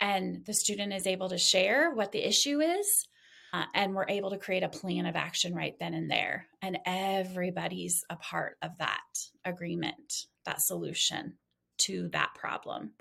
And 0.01 0.45
the 0.45 0.55
student 0.55 0.93
is 0.93 1.07
able 1.07 1.29
to 1.29 1.39
share 1.39 1.93
what 1.93 2.13
the 2.13 2.27
issue 2.27 2.61
is. 2.61 3.09
Uh, 3.55 3.65
and 3.75 3.95
we're 3.95 4.09
able 4.09 4.31
to 4.31 4.39
create 4.39 4.63
a 4.63 4.69
plan 4.69 5.05
of 5.05 5.15
action 5.15 5.55
right 5.55 5.75
then 5.79 5.93
and 5.93 6.11
there. 6.11 6.47
And 6.63 6.79
everybody's 6.87 8.03
a 8.09 8.17
part 8.17 8.57
of 8.63 8.71
that 8.79 9.03
agreement, 9.45 10.27
that 10.47 10.63
solution 10.63 11.35
to 11.83 12.09
that 12.13 12.31
problem. 12.35 12.93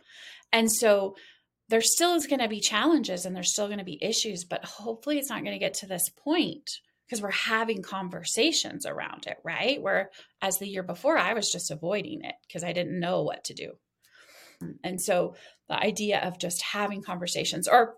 And 0.52 0.70
so 0.70 1.16
there 1.72 1.82
still 1.82 2.16
is 2.16 2.28
going 2.28 2.42
to 2.42 2.50
be 2.50 2.60
challenges 2.60 3.26
and 3.26 3.36
there's 3.36 3.54
still 3.54 3.68
going 3.68 3.80
to 3.80 3.86
be 3.86 3.98
issues, 4.04 4.44
but 4.44 4.64
hopefully 4.66 5.18
it's 5.18 5.30
not 5.30 5.44
going 5.44 5.56
to 5.56 5.60
get 5.60 5.74
to 5.76 5.88
this 5.88 6.10
point 6.10 6.70
because 7.08 7.22
we're 7.22 7.32
having 7.32 7.82
conversations 7.82 8.86
around 8.86 9.26
it, 9.26 9.38
right? 9.44 9.82
Where 9.82 10.12
as 10.42 10.58
the 10.60 10.68
year 10.68 10.84
before, 10.84 11.18
I 11.18 11.34
was 11.34 11.50
just 11.50 11.72
avoiding 11.72 12.24
it 12.24 12.36
because 12.46 12.64
I 12.64 12.74
didn't 12.74 13.00
know 13.00 13.24
what 13.24 13.46
to 13.46 13.54
do. 13.54 13.72
And 14.84 15.02
so 15.02 15.36
the 15.70 15.80
idea 15.80 16.20
of 16.20 16.38
just 16.38 16.62
having 16.62 17.02
conversations 17.02 17.68
or 17.68 17.96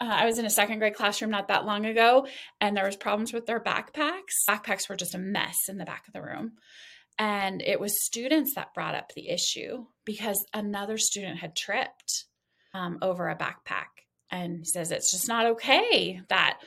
uh, 0.00 0.08
I 0.08 0.24
was 0.24 0.38
in 0.38 0.46
a 0.46 0.50
second 0.50 0.78
grade 0.78 0.94
classroom 0.94 1.30
not 1.30 1.48
that 1.48 1.66
long 1.66 1.84
ago, 1.84 2.26
and 2.58 2.74
there 2.74 2.86
was 2.86 2.96
problems 2.96 3.34
with 3.34 3.44
their 3.44 3.60
backpacks. 3.60 4.32
Backpacks 4.48 4.88
were 4.88 4.96
just 4.96 5.14
a 5.14 5.18
mess 5.18 5.56
in 5.68 5.76
the 5.76 5.84
back 5.84 6.04
of 6.08 6.14
the 6.14 6.22
room. 6.22 6.52
And 7.18 7.60
it 7.60 7.78
was 7.78 8.02
students 8.06 8.54
that 8.54 8.72
brought 8.72 8.94
up 8.94 9.12
the 9.14 9.28
issue 9.28 9.84
because 10.06 10.42
another 10.54 10.96
student 10.96 11.40
had 11.40 11.54
tripped 11.54 12.24
um, 12.74 12.98
over 13.02 13.28
a 13.28 13.36
backpack. 13.36 13.86
And 14.30 14.58
he 14.58 14.64
says, 14.64 14.90
It's 14.90 15.10
just 15.10 15.28
not 15.28 15.46
okay 15.46 16.20
that 16.28 16.58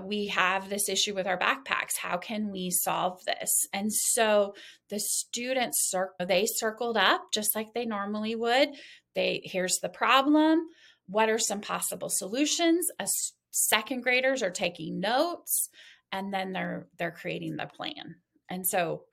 we 0.00 0.28
have 0.28 0.68
this 0.68 0.88
issue 0.88 1.14
with 1.14 1.26
our 1.26 1.38
backpacks. 1.38 1.96
How 1.98 2.16
can 2.16 2.50
we 2.50 2.70
solve 2.70 3.22
this? 3.24 3.68
And 3.72 3.92
so 3.92 4.54
the 4.88 4.98
students 4.98 5.92
they 6.18 6.46
circled 6.46 6.96
up 6.96 7.24
just 7.32 7.54
like 7.54 7.74
they 7.74 7.84
normally 7.84 8.34
would. 8.34 8.70
They 9.14 9.42
here's 9.44 9.78
the 9.82 9.90
problem. 9.90 10.66
What 11.06 11.28
are 11.28 11.38
some 11.38 11.60
possible 11.60 12.08
solutions? 12.08 12.88
As 12.98 13.12
second 13.50 14.02
graders 14.02 14.42
are 14.42 14.50
taking 14.50 14.98
notes 14.98 15.68
and 16.10 16.32
then 16.32 16.52
they're 16.52 16.86
they're 16.98 17.10
creating 17.10 17.56
the 17.56 17.66
plan. 17.66 18.16
And 18.48 18.66
so 18.66 19.04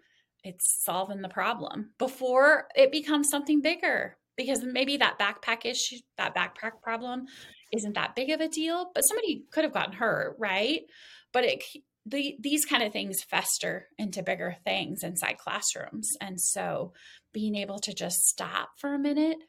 it's 0.44 0.84
solving 0.84 1.22
the 1.22 1.30
problem 1.30 1.92
before 1.98 2.68
it 2.76 2.92
becomes 2.92 3.30
something 3.30 3.62
bigger 3.62 4.18
because 4.40 4.64
maybe 4.64 4.96
that 4.96 5.20
backpack 5.20 5.66
issue 5.66 5.98
that 6.18 6.34
backpack 6.34 6.82
problem 6.82 7.26
isn't 7.74 7.96
that 7.96 8.16
big 8.16 8.30
of 8.30 8.40
a 8.40 8.48
deal, 8.48 8.90
but 8.96 9.02
somebody 9.02 9.44
could 9.52 9.66
have 9.66 9.74
gotten 9.74 9.92
hurt, 9.92 10.38
right? 10.40 10.84
But 11.34 11.44
it 11.44 11.64
the, 12.06 12.38
these 12.40 12.64
kind 12.64 12.82
of 12.82 12.94
things 12.94 13.22
fester 13.22 13.88
into 13.98 14.24
bigger 14.24 14.56
things 14.64 15.04
inside 15.04 15.38
classrooms. 15.38 16.10
And 16.22 16.40
so 16.40 16.94
being 17.34 17.54
able 17.54 17.80
to 17.80 17.94
just 17.94 18.22
stop 18.22 18.70
for 18.78 18.94
a 18.94 18.98
minute, 18.98 19.40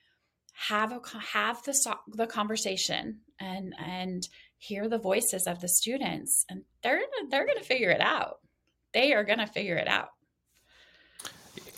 have 0.68 0.90
a 0.90 1.00
have 1.32 1.62
the 1.62 1.96
the 2.08 2.26
conversation 2.26 3.20
and 3.38 3.72
and 3.78 4.26
hear 4.58 4.88
the 4.88 4.98
voices 4.98 5.46
of 5.46 5.60
the 5.60 5.68
students 5.68 6.44
and 6.50 6.64
they're 6.82 7.00
they're 7.30 7.46
going 7.46 7.58
to 7.58 7.64
figure 7.64 7.90
it 7.90 8.00
out. 8.00 8.40
They 8.92 9.12
are 9.12 9.22
going 9.22 9.38
to 9.38 9.46
figure 9.46 9.76
it 9.76 9.86
out. 9.86 10.08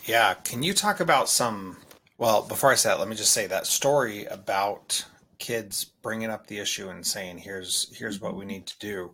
Yeah, 0.05 0.33
can 0.33 0.63
you 0.63 0.73
talk 0.73 0.99
about 0.99 1.29
some 1.29 1.77
well, 2.17 2.43
before 2.43 2.71
I 2.71 2.75
say 2.75 2.89
that, 2.89 2.99
let 2.99 3.07
me 3.07 3.15
just 3.15 3.33
say 3.33 3.47
that 3.47 3.67
story 3.67 4.25
about 4.25 5.05
kids 5.43 5.83
bringing 6.01 6.29
up 6.29 6.47
the 6.47 6.59
issue 6.59 6.87
and 6.87 7.05
saying 7.05 7.37
here's 7.37 7.93
here's 7.97 8.21
what 8.21 8.33
we 8.33 8.41
mm-hmm. 8.41 8.49
need 8.49 8.65
to 8.65 8.79
do 8.79 9.13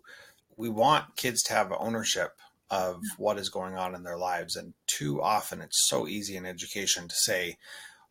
we 0.56 0.68
want 0.68 1.16
kids 1.16 1.42
to 1.42 1.52
have 1.52 1.72
ownership 1.76 2.36
of 2.70 3.02
what 3.16 3.36
is 3.36 3.48
going 3.48 3.74
on 3.74 3.96
in 3.96 4.04
their 4.04 4.16
lives 4.16 4.54
and 4.54 4.72
too 4.86 5.20
often 5.20 5.60
it's 5.60 5.88
so 5.88 6.06
easy 6.06 6.36
in 6.36 6.46
education 6.46 7.08
to 7.08 7.14
say 7.16 7.56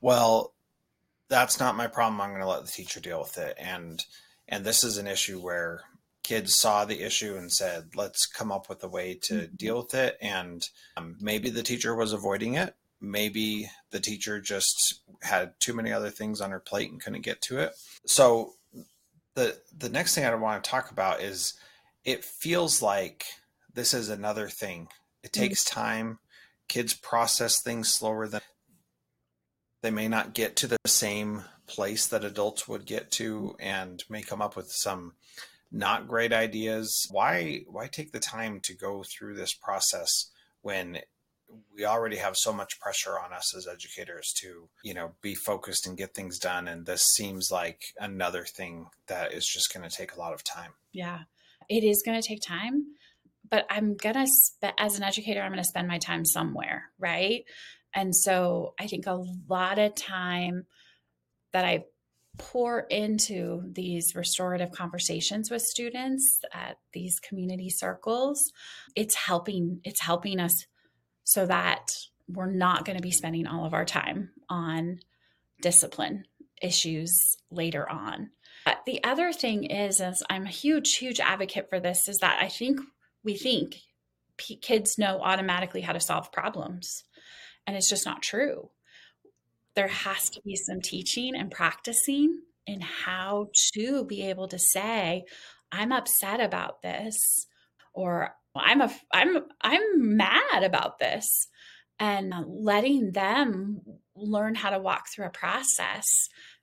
well 0.02 0.54
that's 1.30 1.62
not 1.62 1.78
my 1.78 1.88
problem 1.88 2.20
i'm 2.20 2.32
going 2.32 2.42
to 2.42 2.48
let 2.48 2.66
the 2.66 2.72
teacher 2.72 3.00
deal 3.00 3.22
with 3.22 3.38
it 3.38 3.56
and 3.58 4.04
and 4.50 4.66
this 4.66 4.84
is 4.84 4.98
an 4.98 5.08
issue 5.08 5.40
where 5.40 5.84
kids 6.22 6.54
saw 6.54 6.84
the 6.84 7.02
issue 7.02 7.38
and 7.38 7.50
said 7.54 7.86
let's 7.96 8.26
come 8.26 8.52
up 8.52 8.68
with 8.68 8.84
a 8.84 8.90
way 8.90 9.14
to 9.14 9.36
mm-hmm. 9.36 9.56
deal 9.56 9.78
with 9.78 9.94
it 9.94 10.18
and 10.22 10.68
um, 10.98 11.16
maybe 11.22 11.50
the 11.50 11.64
teacher 11.64 11.96
was 11.96 12.12
avoiding 12.12 12.56
it 12.56 12.76
maybe 13.02 13.70
the 13.92 14.00
teacher 14.00 14.40
just 14.40 15.02
had 15.22 15.54
too 15.60 15.74
many 15.74 15.92
other 15.92 16.10
things 16.10 16.42
on 16.42 16.52
her 16.52 16.60
plate 16.60 16.92
and 16.92 17.02
couldn't 17.02 17.22
get 17.22 17.42
to 17.42 17.60
it. 17.60 17.74
So 18.06 18.54
the 19.36 19.58
the 19.78 19.90
next 19.90 20.16
thing 20.16 20.26
I 20.26 20.36
want 20.36 20.64
to 20.64 20.70
talk 20.70 20.92
about 20.92 21.22
is 21.22 21.54
it 22.04 22.24
feels 22.24 22.82
like 22.82 23.26
this 23.74 23.94
is 23.94 24.10
another 24.10 24.48
thing. 24.48 24.88
It 25.24 25.32
mm-hmm. 25.32 25.44
takes 25.44 25.64
time. 25.64 26.20
Kids 26.68 26.94
process 26.94 27.62
things 27.62 27.90
slower 27.90 28.28
than 28.28 28.42
they 29.82 29.92
may 29.92 30.08
not 30.08 30.34
get 30.34 30.56
to 30.58 30.68
the 30.68 30.78
same 30.86 31.44
place 31.68 32.08
that 32.08 32.24
adults 32.24 32.68
would 32.68 32.86
get 32.86 33.12
to 33.12 33.56
and 33.60 34.04
may 34.10 34.22
come 34.22 34.42
up 34.42 34.56
with 34.56 34.72
some 34.72 35.14
not 35.72 36.08
great 36.08 36.34
ideas. 36.34 37.08
Why 37.12 37.62
why 37.68 37.88
take 37.88 38.12
the 38.12 38.20
time 38.20 38.60
to 38.62 38.76
go 38.76 39.04
through 39.04 39.36
this 39.36 39.54
process 39.54 40.32
when 40.62 41.00
we 41.74 41.86
already 41.86 42.18
have 42.18 42.36
so 42.36 42.54
much 42.54 42.80
pressure 42.80 43.18
on 43.20 43.34
us 43.34 43.56
as 43.56 43.68
educators 43.68 44.34
to 44.38 44.70
you 44.84 44.94
know 44.94 45.12
be 45.22 45.36
focused 45.36 45.88
and 45.88 45.98
get 45.98 46.14
things 46.14 46.38
done 46.40 46.68
and 46.68 46.86
this 46.86 47.04
seems 47.16 47.50
like 47.52 47.82
another 48.00 48.46
thing 48.46 48.88
that 49.08 49.34
is 49.34 49.46
just 49.46 49.74
going 49.74 49.88
to 49.88 49.96
take 49.96 50.14
a 50.14 50.20
lot 50.20 50.34
of 50.34 50.44
time. 50.44 50.72
Yeah 50.92 51.20
it 51.70 51.84
is 51.84 52.02
going 52.04 52.20
to 52.20 52.28
take 52.28 52.42
time 52.42 52.86
but 53.50 53.66
i'm 53.70 53.96
going 53.96 54.16
to 54.16 54.74
as 54.78 54.98
an 54.98 55.04
educator 55.04 55.42
i'm 55.42 55.52
going 55.52 55.64
to 55.64 55.68
spend 55.68 55.88
my 55.88 56.00
time 56.00 56.26
somewhere 56.26 56.90
right? 56.98 57.46
And 57.94 58.16
so 58.16 58.74
i 58.80 58.88
think 58.88 59.08
a 59.08 59.24
lot 59.48 59.80
of 59.80 59.96
time 59.96 60.66
that 61.54 61.66
i 61.66 61.86
pour 62.38 62.82
into 62.82 63.64
these 63.66 64.14
restorative 64.16 64.72
conversations 64.72 65.52
with 65.52 65.62
students 65.62 66.40
at 66.54 66.78
these 66.94 67.20
community 67.20 67.70
circles 67.70 68.52
it's 68.96 69.16
helping 69.16 69.82
it's 69.84 70.02
helping 70.02 70.40
us 70.40 70.66
so 71.30 71.46
that 71.46 71.92
we're 72.28 72.52
not 72.52 72.86
going 72.86 72.98
to 72.98 73.04
be 73.04 73.12
spending 73.12 73.46
all 73.46 73.64
of 73.64 73.76
our 73.76 73.86
time 73.86 74.32
on 74.50 75.00
discipline 75.62 76.26
issues 76.60 77.38
later 77.52 77.88
on. 77.88 78.32
But 78.66 78.80
the 78.88 79.04
other 79.04 79.32
thing 79.32 79.66
is, 79.66 80.02
is 80.02 80.24
I'm 80.28 80.48
a 80.48 80.50
huge, 80.50 80.96
huge 80.96 81.20
advocate 81.20 81.70
for 81.70 81.80
this, 81.80 82.08
is 82.08 82.18
that 82.22 82.40
I 82.42 82.48
think 82.48 82.80
we 83.24 83.38
think 83.38 83.76
p- 84.38 84.56
kids 84.56 84.98
know 84.98 85.22
automatically 85.22 85.82
how 85.82 85.94
to 85.94 86.00
solve 86.00 86.32
problems. 86.32 87.04
And 87.68 87.78
it's 87.78 87.90
just 87.90 88.08
not 88.08 88.24
true. 88.24 88.72
There 89.76 89.88
has 89.88 90.32
to 90.32 90.42
be 90.42 90.56
some 90.56 90.82
teaching 90.82 91.36
and 91.36 91.52
practicing 91.52 92.42
in 92.66 92.82
how 92.82 93.50
to 93.76 94.04
be 94.04 94.24
able 94.24 94.48
to 94.48 94.58
say, 94.58 95.26
I'm 95.72 95.92
upset 95.92 96.42
about 96.42 96.82
this, 96.82 97.46
or 97.94 98.34
I'm 98.56 98.82
a 98.82 98.92
I'm 99.14 99.38
I'm 99.62 100.18
mad 100.18 100.64
about 100.64 101.00
this 101.00 101.48
and 102.00 102.34
letting 102.48 103.12
them 103.12 103.82
learn 104.16 104.56
how 104.56 104.70
to 104.70 104.80
walk 104.80 105.06
through 105.10 105.26
a 105.26 105.32
process 105.32 106.06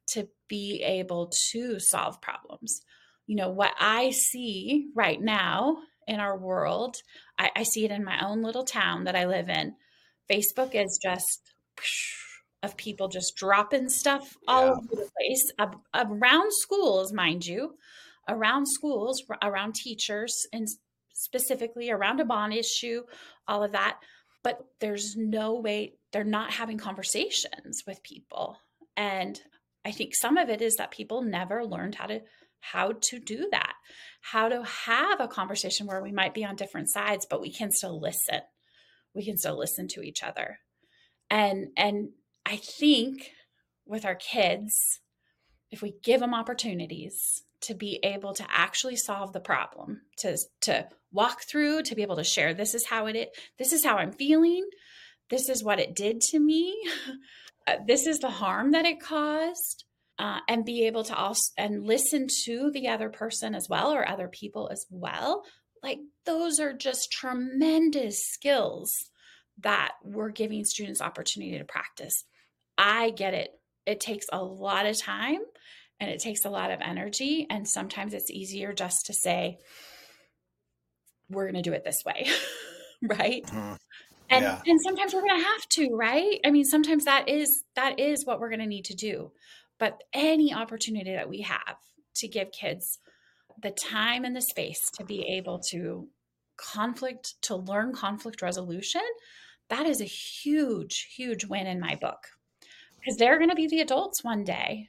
to 0.08 0.28
be 0.48 0.82
able 0.82 1.32
to 1.50 1.78
solve 1.78 2.20
problems. 2.20 2.80
You 3.26 3.36
know, 3.36 3.50
what 3.50 3.72
I 3.78 4.10
see 4.10 4.88
right 4.94 5.20
now 5.20 5.78
in 6.06 6.20
our 6.20 6.38
world, 6.38 6.96
I, 7.38 7.50
I 7.56 7.62
see 7.64 7.84
it 7.84 7.90
in 7.90 8.04
my 8.04 8.24
own 8.24 8.42
little 8.42 8.64
town 8.64 9.04
that 9.04 9.16
I 9.16 9.26
live 9.26 9.48
in. 9.48 9.74
Facebook 10.30 10.74
is 10.74 10.98
just 11.02 11.52
of 12.62 12.76
people 12.76 13.08
just 13.08 13.36
dropping 13.36 13.88
stuff 13.88 14.36
all 14.48 14.66
yeah. 14.66 14.72
over 14.72 14.88
the 14.90 15.10
place 15.18 15.78
around 15.94 16.50
schools, 16.52 17.12
mind 17.12 17.44
you, 17.44 17.74
around 18.28 18.66
schools, 18.66 19.22
around 19.42 19.74
teachers, 19.74 20.34
and 20.52 20.66
specifically 21.16 21.90
around 21.90 22.20
a 22.20 22.24
bond 22.24 22.52
issue, 22.52 23.02
all 23.48 23.64
of 23.64 23.72
that. 23.72 23.98
But 24.44 24.60
there's 24.80 25.16
no 25.16 25.54
way 25.54 25.94
they're 26.12 26.24
not 26.24 26.52
having 26.52 26.78
conversations 26.78 27.82
with 27.86 28.02
people. 28.02 28.58
And 28.96 29.40
I 29.84 29.90
think 29.90 30.14
some 30.14 30.36
of 30.36 30.48
it 30.48 30.62
is 30.62 30.76
that 30.76 30.90
people 30.90 31.22
never 31.22 31.64
learned 31.64 31.96
how 31.96 32.06
to 32.06 32.20
how 32.60 32.92
to 33.00 33.18
do 33.18 33.48
that. 33.52 33.74
How 34.20 34.48
to 34.48 34.64
have 34.64 35.20
a 35.20 35.28
conversation 35.28 35.86
where 35.86 36.02
we 36.02 36.12
might 36.12 36.34
be 36.34 36.44
on 36.44 36.56
different 36.56 36.90
sides 36.90 37.26
but 37.28 37.40
we 37.40 37.52
can 37.52 37.72
still 37.72 38.00
listen. 38.00 38.40
We 39.14 39.24
can 39.24 39.38
still 39.38 39.58
listen 39.58 39.88
to 39.88 40.02
each 40.02 40.22
other. 40.22 40.58
And 41.30 41.68
and 41.76 42.10
I 42.44 42.56
think 42.56 43.30
with 43.86 44.04
our 44.04 44.16
kids 44.16 44.72
if 45.70 45.82
we 45.82 45.94
give 46.02 46.20
them 46.20 46.34
opportunities 46.34 47.42
to 47.62 47.74
be 47.74 47.98
able 48.02 48.34
to 48.34 48.46
actually 48.48 48.96
solve 48.96 49.32
the 49.32 49.40
problem, 49.40 50.02
to 50.18 50.36
to 50.62 50.88
walk 51.12 51.42
through, 51.42 51.82
to 51.82 51.94
be 51.94 52.02
able 52.02 52.16
to 52.16 52.24
share 52.24 52.54
this 52.54 52.74
is 52.74 52.86
how 52.86 53.06
it 53.06 53.16
is, 53.16 53.26
this 53.58 53.72
is 53.72 53.84
how 53.84 53.96
I'm 53.96 54.12
feeling, 54.12 54.68
this 55.30 55.48
is 55.48 55.64
what 55.64 55.80
it 55.80 55.94
did 55.94 56.20
to 56.32 56.38
me, 56.38 56.76
uh, 57.66 57.76
this 57.86 58.06
is 58.06 58.18
the 58.18 58.30
harm 58.30 58.72
that 58.72 58.84
it 58.84 59.00
caused. 59.00 59.84
Uh, 60.18 60.38
and 60.48 60.64
be 60.64 60.86
able 60.86 61.04
to 61.04 61.14
also 61.14 61.52
and 61.58 61.86
listen 61.86 62.26
to 62.46 62.70
the 62.70 62.88
other 62.88 63.10
person 63.10 63.54
as 63.54 63.68
well 63.68 63.92
or 63.92 64.08
other 64.08 64.28
people 64.28 64.70
as 64.72 64.86
well. 64.88 65.44
Like 65.82 65.98
those 66.24 66.58
are 66.58 66.72
just 66.72 67.12
tremendous 67.12 68.18
skills 68.24 69.10
that 69.58 69.92
we're 70.02 70.30
giving 70.30 70.64
students 70.64 71.02
opportunity 71.02 71.58
to 71.58 71.64
practice. 71.64 72.24
I 72.78 73.10
get 73.10 73.34
it. 73.34 73.50
It 73.86 74.00
takes 74.00 74.26
a 74.32 74.42
lot 74.42 74.86
of 74.86 74.98
time 74.98 75.40
and 76.00 76.10
it 76.10 76.20
takes 76.20 76.44
a 76.44 76.50
lot 76.50 76.70
of 76.70 76.80
energy. 76.80 77.46
And 77.48 77.68
sometimes 77.68 78.14
it's 78.14 78.30
easier 78.30 78.72
just 78.72 79.06
to 79.06 79.14
say, 79.14 79.58
we're 81.28 81.50
going 81.50 81.62
to 81.62 81.68
do 81.68 81.74
it 81.74 81.84
this 81.84 82.02
way. 82.04 82.28
right. 83.02 83.44
Mm-hmm. 83.44 83.74
And, 84.28 84.42
yeah. 84.42 84.60
and 84.66 84.80
sometimes 84.82 85.14
we're 85.14 85.22
going 85.22 85.38
to 85.38 85.46
have 85.46 85.68
to, 85.70 85.88
right? 85.94 86.40
I 86.44 86.50
mean, 86.50 86.64
sometimes 86.64 87.04
that 87.04 87.28
is, 87.28 87.62
that 87.76 88.00
is 88.00 88.26
what 88.26 88.40
we're 88.40 88.48
going 88.48 88.60
to 88.60 88.66
need 88.66 88.86
to 88.86 88.94
do. 88.94 89.32
But 89.78 90.02
any 90.12 90.52
opportunity 90.52 91.12
that 91.12 91.28
we 91.28 91.42
have 91.42 91.76
to 92.16 92.28
give 92.28 92.50
kids 92.50 92.98
the 93.62 93.70
time 93.70 94.24
and 94.24 94.34
the 94.34 94.42
space 94.42 94.90
to 94.96 95.04
be 95.04 95.22
able 95.36 95.60
to 95.70 96.08
conflict, 96.56 97.34
to 97.42 97.56
learn 97.56 97.92
conflict 97.92 98.42
resolution, 98.42 99.02
that 99.68 99.86
is 99.86 100.00
a 100.00 100.04
huge, 100.04 101.08
huge 101.14 101.44
win 101.44 101.66
in 101.66 101.80
my 101.80 101.94
book 101.94 102.26
because 102.98 103.16
they're 103.16 103.38
going 103.38 103.50
to 103.50 103.56
be 103.56 103.68
the 103.68 103.80
adults 103.80 104.24
one 104.24 104.44
day 104.44 104.88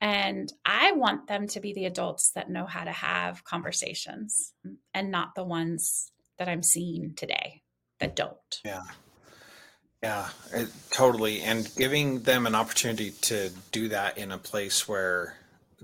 and 0.00 0.52
I 0.64 0.92
want 0.92 1.26
them 1.26 1.48
to 1.48 1.60
be 1.60 1.72
the 1.72 1.86
adults 1.86 2.30
that 2.34 2.50
know 2.50 2.66
how 2.66 2.84
to 2.84 2.92
have 2.92 3.44
conversations 3.44 4.52
and 4.94 5.10
not 5.10 5.34
the 5.34 5.44
ones 5.44 6.12
that 6.38 6.48
I'm 6.48 6.62
seeing 6.62 7.14
today 7.16 7.62
that 7.98 8.16
don't. 8.16 8.60
Yeah. 8.64 8.82
Yeah, 10.02 10.28
it, 10.52 10.68
totally. 10.90 11.40
And 11.40 11.68
giving 11.76 12.20
them 12.20 12.46
an 12.46 12.54
opportunity 12.54 13.10
to 13.22 13.50
do 13.72 13.88
that 13.88 14.16
in 14.16 14.30
a 14.30 14.38
place 14.38 14.86
where 14.86 15.34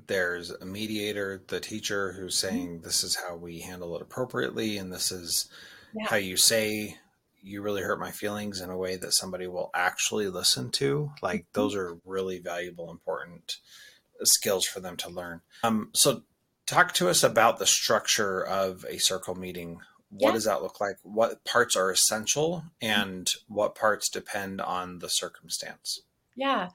there's 0.07 0.51
a 0.51 0.65
mediator, 0.65 1.43
the 1.49 1.59
teacher 1.59 2.13
who's 2.13 2.37
mm-hmm. 2.37 2.57
saying, 2.57 2.81
this 2.83 3.03
is 3.03 3.17
how 3.17 3.35
we 3.35 3.59
handle 3.59 3.97
it 3.97 4.03
appropriately, 4.03 4.79
and 4.79 4.93
this 4.93 5.11
is 5.11 5.49
yeah. 5.95 6.07
how 6.07 6.17
you 6.17 6.37
say 6.37 6.97
you 7.43 7.61
really 7.61 7.83
hurt 7.83 7.99
my 7.99 8.11
feelings 8.13 8.61
in 8.61 8.71
a 8.71 8.77
way 8.77 8.97
that 8.97 9.15
somebody 9.15 9.49
will 9.49 9.71
actually 9.75 10.29
listen 10.29 10.71
to. 10.71 11.11
Like, 11.21 11.41
mm-hmm. 11.41 11.61
those 11.61 11.75
are 11.75 11.99
really 12.05 12.39
valuable, 12.39 12.93
important 12.93 13.57
skills 14.23 14.67
for 14.67 14.81
them 14.81 14.97
to 14.99 15.09
learn. 15.09 15.41
Um, 15.63 15.91
so, 15.93 16.23
talk 16.67 16.95
to 16.95 17.09
us 17.09 17.23
about 17.23 17.59
the 17.59 17.67
structure 17.67 18.45
of 18.45 18.85
a 18.89 18.99
circle 18.99 19.35
meeting. 19.35 19.81
What 20.11 20.29
yeah. 20.29 20.33
does 20.35 20.45
that 20.45 20.63
look 20.63 20.81
like? 20.81 20.97
What 21.03 21.45
parts 21.45 21.77
are 21.77 21.91
essential 21.91 22.65
and 22.81 23.31
what 23.49 23.75
parts 23.75 24.09
depend 24.09 24.61
on 24.61 25.01
the 25.01 25.09
circumstance? 25.09 26.01
Yeah. 26.37 26.69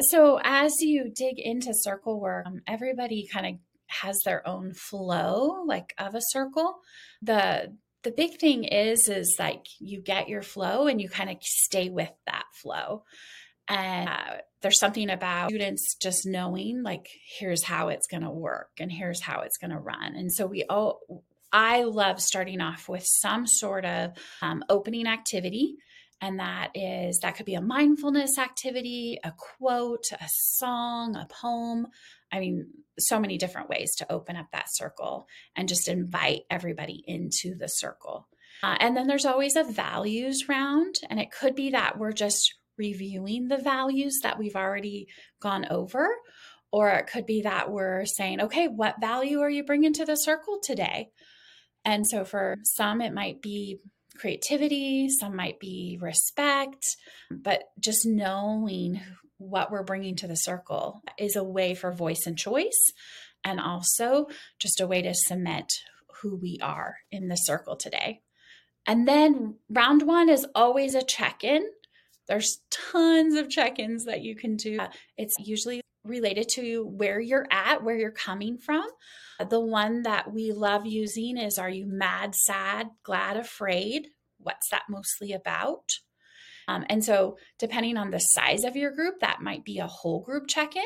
So, 0.00 0.40
as 0.42 0.72
you 0.80 1.10
dig 1.14 1.38
into 1.38 1.72
circle 1.74 2.20
work, 2.20 2.46
um, 2.46 2.62
everybody 2.66 3.28
kind 3.32 3.46
of 3.46 3.54
has 3.86 4.18
their 4.24 4.46
own 4.48 4.72
flow 4.72 5.64
like 5.66 5.94
of 5.98 6.14
a 6.14 6.20
circle. 6.30 6.76
The 7.20 7.76
the 8.02 8.10
big 8.10 8.38
thing 8.38 8.64
is 8.64 9.08
is 9.08 9.36
like 9.38 9.66
you 9.78 10.00
get 10.00 10.28
your 10.28 10.42
flow 10.42 10.86
and 10.86 11.00
you 11.00 11.08
kind 11.08 11.30
of 11.30 11.36
stay 11.42 11.88
with 11.90 12.10
that 12.26 12.44
flow. 12.54 13.04
And 13.68 14.08
uh, 14.08 14.36
there's 14.62 14.78
something 14.78 15.10
about 15.10 15.50
students 15.50 15.94
just 15.94 16.24
knowing, 16.24 16.82
like, 16.82 17.08
here's 17.38 17.64
how 17.64 17.88
it's 17.88 18.06
going 18.06 18.22
to 18.22 18.30
work 18.30 18.70
and 18.78 18.90
here's 18.90 19.20
how 19.20 19.40
it's 19.40 19.58
going 19.58 19.72
to 19.72 19.78
run. 19.78 20.14
And 20.14 20.32
so 20.32 20.46
we 20.46 20.64
all, 20.70 21.00
I 21.52 21.82
love 21.82 22.20
starting 22.20 22.60
off 22.60 22.88
with 22.88 23.04
some 23.04 23.46
sort 23.46 23.84
of 23.84 24.12
um, 24.40 24.64
opening 24.68 25.06
activity. 25.06 25.76
And 26.20 26.38
that 26.38 26.70
is, 26.76 27.18
that 27.18 27.36
could 27.36 27.46
be 27.46 27.56
a 27.56 27.60
mindfulness 27.60 28.38
activity, 28.38 29.18
a 29.24 29.32
quote, 29.36 30.04
a 30.12 30.28
song, 30.28 31.16
a 31.16 31.26
poem. 31.26 31.88
I 32.30 32.38
mean, 32.38 32.68
so 32.98 33.18
many 33.18 33.38
different 33.38 33.68
ways 33.68 33.96
to 33.96 34.12
open 34.12 34.36
up 34.36 34.46
that 34.52 34.72
circle 34.72 35.26
and 35.56 35.68
just 35.68 35.88
invite 35.88 36.42
everybody 36.48 37.02
into 37.06 37.56
the 37.56 37.68
circle. 37.68 38.28
Uh, 38.62 38.76
and 38.78 38.96
then 38.96 39.08
there's 39.08 39.26
always 39.26 39.56
a 39.56 39.64
values 39.64 40.48
round. 40.48 40.94
And 41.10 41.18
it 41.18 41.32
could 41.32 41.56
be 41.56 41.70
that 41.70 41.98
we're 41.98 42.12
just 42.12 42.54
reviewing 42.82 43.46
the 43.46 43.58
values 43.58 44.18
that 44.24 44.38
we've 44.40 44.56
already 44.56 45.06
gone 45.40 45.66
over. 45.70 46.08
Or 46.72 46.88
it 46.90 47.06
could 47.06 47.26
be 47.26 47.42
that 47.42 47.70
we're 47.70 48.04
saying, 48.06 48.40
okay, 48.40 48.66
what 48.66 49.00
value 49.00 49.40
are 49.40 49.50
you 49.50 49.62
bringing 49.62 49.92
to 49.94 50.04
the 50.04 50.16
circle 50.16 50.58
today? 50.60 51.10
And 51.84 52.06
so 52.06 52.24
for 52.24 52.56
some, 52.64 53.00
it 53.00 53.12
might 53.12 53.40
be 53.40 53.78
creativity, 54.16 55.08
some 55.08 55.36
might 55.36 55.60
be 55.60 55.98
respect, 56.00 56.84
but 57.30 57.62
just 57.78 58.04
knowing 58.04 59.00
what 59.38 59.70
we're 59.70 59.84
bringing 59.84 60.16
to 60.16 60.26
the 60.26 60.36
circle 60.36 61.02
is 61.18 61.36
a 61.36 61.44
way 61.44 61.74
for 61.74 61.92
voice 61.92 62.24
and 62.26 62.38
choice, 62.38 62.92
and 63.44 63.60
also 63.60 64.26
just 64.58 64.80
a 64.80 64.86
way 64.86 65.02
to 65.02 65.14
cement 65.14 65.72
who 66.20 66.36
we 66.36 66.58
are 66.62 66.96
in 67.10 67.28
the 67.28 67.36
circle 67.36 67.76
today. 67.76 68.20
And 68.86 69.06
then 69.06 69.56
round 69.68 70.02
one 70.02 70.28
is 70.28 70.46
always 70.54 70.94
a 70.94 71.02
check 71.02 71.44
in 71.44 71.62
there's 72.32 72.62
tons 72.70 73.34
of 73.34 73.50
check 73.50 73.78
ins 73.78 74.06
that 74.06 74.22
you 74.22 74.34
can 74.34 74.56
do. 74.56 74.78
It's 75.18 75.34
usually 75.38 75.82
related 76.02 76.48
to 76.54 76.86
where 76.86 77.20
you're 77.20 77.46
at, 77.50 77.84
where 77.84 77.94
you're 77.94 78.10
coming 78.10 78.56
from. 78.56 78.86
The 79.50 79.60
one 79.60 80.04
that 80.04 80.32
we 80.32 80.50
love 80.52 80.86
using 80.86 81.36
is 81.36 81.58
Are 81.58 81.68
you 81.68 81.84
mad, 81.86 82.34
sad, 82.34 82.86
glad, 83.02 83.36
afraid? 83.36 84.08
What's 84.38 84.70
that 84.70 84.84
mostly 84.88 85.32
about? 85.32 85.90
Um, 86.68 86.86
and 86.88 87.04
so, 87.04 87.36
depending 87.58 87.98
on 87.98 88.10
the 88.10 88.18
size 88.18 88.64
of 88.64 88.76
your 88.76 88.92
group, 88.92 89.20
that 89.20 89.42
might 89.42 89.62
be 89.62 89.78
a 89.78 89.86
whole 89.86 90.22
group 90.22 90.46
check 90.48 90.74
in, 90.74 90.82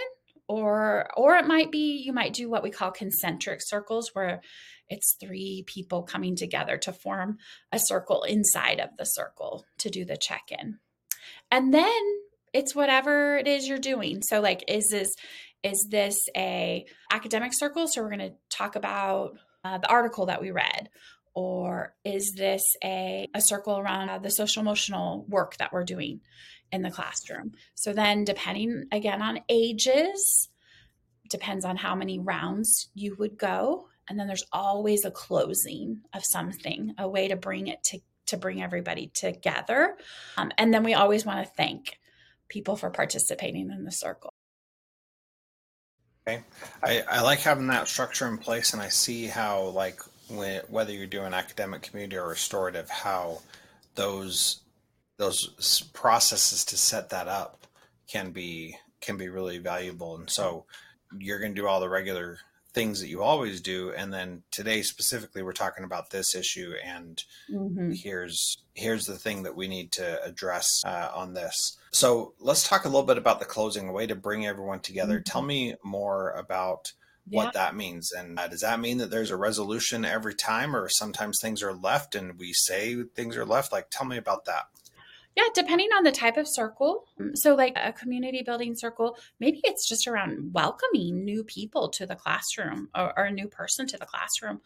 or 0.48 1.08
or 1.16 1.36
it 1.36 1.46
might 1.46 1.70
be 1.70 2.02
you 2.04 2.12
might 2.12 2.32
do 2.32 2.50
what 2.50 2.64
we 2.64 2.70
call 2.70 2.90
concentric 2.90 3.60
circles, 3.62 4.10
where 4.14 4.40
it's 4.88 5.16
three 5.20 5.62
people 5.68 6.02
coming 6.02 6.34
together 6.34 6.76
to 6.78 6.92
form 6.92 7.38
a 7.70 7.78
circle 7.78 8.24
inside 8.24 8.80
of 8.80 8.90
the 8.98 9.04
circle 9.04 9.64
to 9.78 9.90
do 9.90 10.04
the 10.04 10.16
check 10.16 10.42
in. 10.50 10.80
And 11.50 11.72
then 11.72 12.02
it's 12.52 12.74
whatever 12.74 13.36
it 13.36 13.46
is 13.46 13.68
you're 13.68 13.78
doing. 13.78 14.22
So 14.22 14.40
like 14.40 14.64
is 14.68 14.88
this 14.88 15.14
is 15.62 15.88
this 15.90 16.16
a 16.36 16.86
academic 17.10 17.52
circle? 17.52 17.88
So 17.88 18.02
we're 18.02 18.16
going 18.16 18.30
to 18.30 18.34
talk 18.50 18.76
about 18.76 19.36
uh, 19.64 19.78
the 19.78 19.90
article 19.90 20.26
that 20.26 20.40
we 20.40 20.50
read. 20.50 20.88
Or 21.34 21.94
is 22.04 22.34
this 22.36 22.62
a, 22.82 23.28
a 23.34 23.42
circle 23.42 23.78
around 23.78 24.08
uh, 24.08 24.18
the 24.18 24.30
social 24.30 24.62
emotional 24.62 25.26
work 25.28 25.56
that 25.58 25.72
we're 25.72 25.84
doing 25.84 26.20
in 26.72 26.82
the 26.82 26.90
classroom? 26.90 27.52
So 27.74 27.92
then 27.92 28.24
depending 28.24 28.84
again 28.92 29.20
on 29.20 29.40
ages 29.48 30.48
depends 31.28 31.64
on 31.64 31.76
how 31.76 31.94
many 31.94 32.18
rounds 32.18 32.88
you 32.94 33.16
would 33.18 33.36
go. 33.36 33.88
And 34.08 34.18
then 34.18 34.28
there's 34.28 34.46
always 34.52 35.04
a 35.04 35.10
closing 35.10 36.02
of 36.14 36.22
something 36.24 36.94
a 36.96 37.08
way 37.08 37.28
to 37.28 37.36
bring 37.36 37.66
it 37.66 37.82
to 37.84 37.98
to 38.26 38.36
bring 38.36 38.62
everybody 38.62 39.10
together. 39.14 39.96
Um, 40.36 40.52
and 40.58 40.72
then 40.72 40.82
we 40.82 40.94
always 40.94 41.24
want 41.24 41.44
to 41.44 41.52
thank 41.56 41.98
people 42.48 42.76
for 42.76 42.90
participating 42.90 43.70
in 43.70 43.84
the 43.84 43.92
circle. 43.92 44.32
Okay. 46.28 46.42
I, 46.82 47.02
I 47.08 47.22
like 47.22 47.38
having 47.40 47.68
that 47.68 47.88
structure 47.88 48.26
in 48.26 48.38
place, 48.38 48.72
and 48.72 48.82
I 48.82 48.88
see 48.88 49.26
how, 49.26 49.62
like, 49.68 50.00
when, 50.28 50.60
whether 50.68 50.92
you're 50.92 51.06
doing 51.06 51.32
academic 51.32 51.82
community 51.82 52.16
or 52.16 52.28
restorative, 52.28 52.90
how 52.90 53.42
those 53.94 54.60
those 55.18 55.80
processes 55.94 56.64
to 56.66 56.76
set 56.76 57.10
that 57.10 57.28
up 57.28 57.66
can 58.08 58.32
be 58.32 58.76
can 59.00 59.16
be 59.16 59.28
really 59.28 59.58
valuable. 59.58 60.16
And 60.16 60.28
so 60.28 60.66
you're 61.16 61.38
going 61.38 61.54
to 61.54 61.60
do 61.60 61.66
all 61.66 61.80
the 61.80 61.88
regular 61.88 62.38
things 62.76 63.00
that 63.00 63.08
you 63.08 63.22
always 63.22 63.62
do 63.62 63.90
and 63.96 64.12
then 64.12 64.42
today 64.50 64.82
specifically 64.82 65.42
we're 65.42 65.50
talking 65.50 65.82
about 65.82 66.10
this 66.10 66.34
issue 66.34 66.74
and 66.84 67.24
mm-hmm. 67.50 67.90
here's 67.90 68.58
here's 68.74 69.06
the 69.06 69.16
thing 69.16 69.44
that 69.44 69.56
we 69.56 69.66
need 69.66 69.90
to 69.90 70.22
address 70.22 70.82
uh, 70.84 71.10
on 71.14 71.32
this 71.32 71.78
so 71.90 72.34
let's 72.38 72.68
talk 72.68 72.84
a 72.84 72.88
little 72.88 73.02
bit 73.02 73.16
about 73.16 73.40
the 73.40 73.46
closing 73.46 73.88
a 73.88 73.92
way 73.92 74.06
to 74.06 74.14
bring 74.14 74.46
everyone 74.46 74.78
together 74.78 75.14
mm-hmm. 75.14 75.22
tell 75.22 75.40
me 75.40 75.74
more 75.82 76.32
about 76.32 76.92
yeah. 77.26 77.44
what 77.44 77.54
that 77.54 77.74
means 77.74 78.12
and 78.12 78.38
uh, 78.38 78.46
does 78.46 78.60
that 78.60 78.78
mean 78.78 78.98
that 78.98 79.10
there's 79.10 79.30
a 79.30 79.36
resolution 79.38 80.04
every 80.04 80.34
time 80.34 80.76
or 80.76 80.86
sometimes 80.90 81.38
things 81.40 81.62
are 81.62 81.72
left 81.72 82.14
and 82.14 82.38
we 82.38 82.52
say 82.52 83.02
things 83.14 83.38
are 83.38 83.46
left 83.46 83.72
like 83.72 83.88
tell 83.88 84.06
me 84.06 84.18
about 84.18 84.44
that 84.44 84.66
Yeah, 85.36 85.44
depending 85.54 85.90
on 85.94 86.02
the 86.02 86.12
type 86.12 86.38
of 86.38 86.48
circle. 86.48 87.04
Um, 87.20 87.36
so, 87.36 87.54
like 87.54 87.74
a 87.76 87.92
community 87.92 88.42
building 88.42 88.74
circle, 88.74 89.18
maybe 89.38 89.60
it's 89.64 89.86
just 89.86 90.06
around 90.06 90.54
welcoming 90.54 91.26
new 91.26 91.44
people 91.44 91.90
to 91.90 92.06
the 92.06 92.16
classroom 92.16 92.88
or, 92.96 93.12
or 93.18 93.24
a 93.24 93.30
new 93.30 93.46
person 93.46 93.86
to 93.88 93.98
the 93.98 94.06
classroom. 94.06 94.62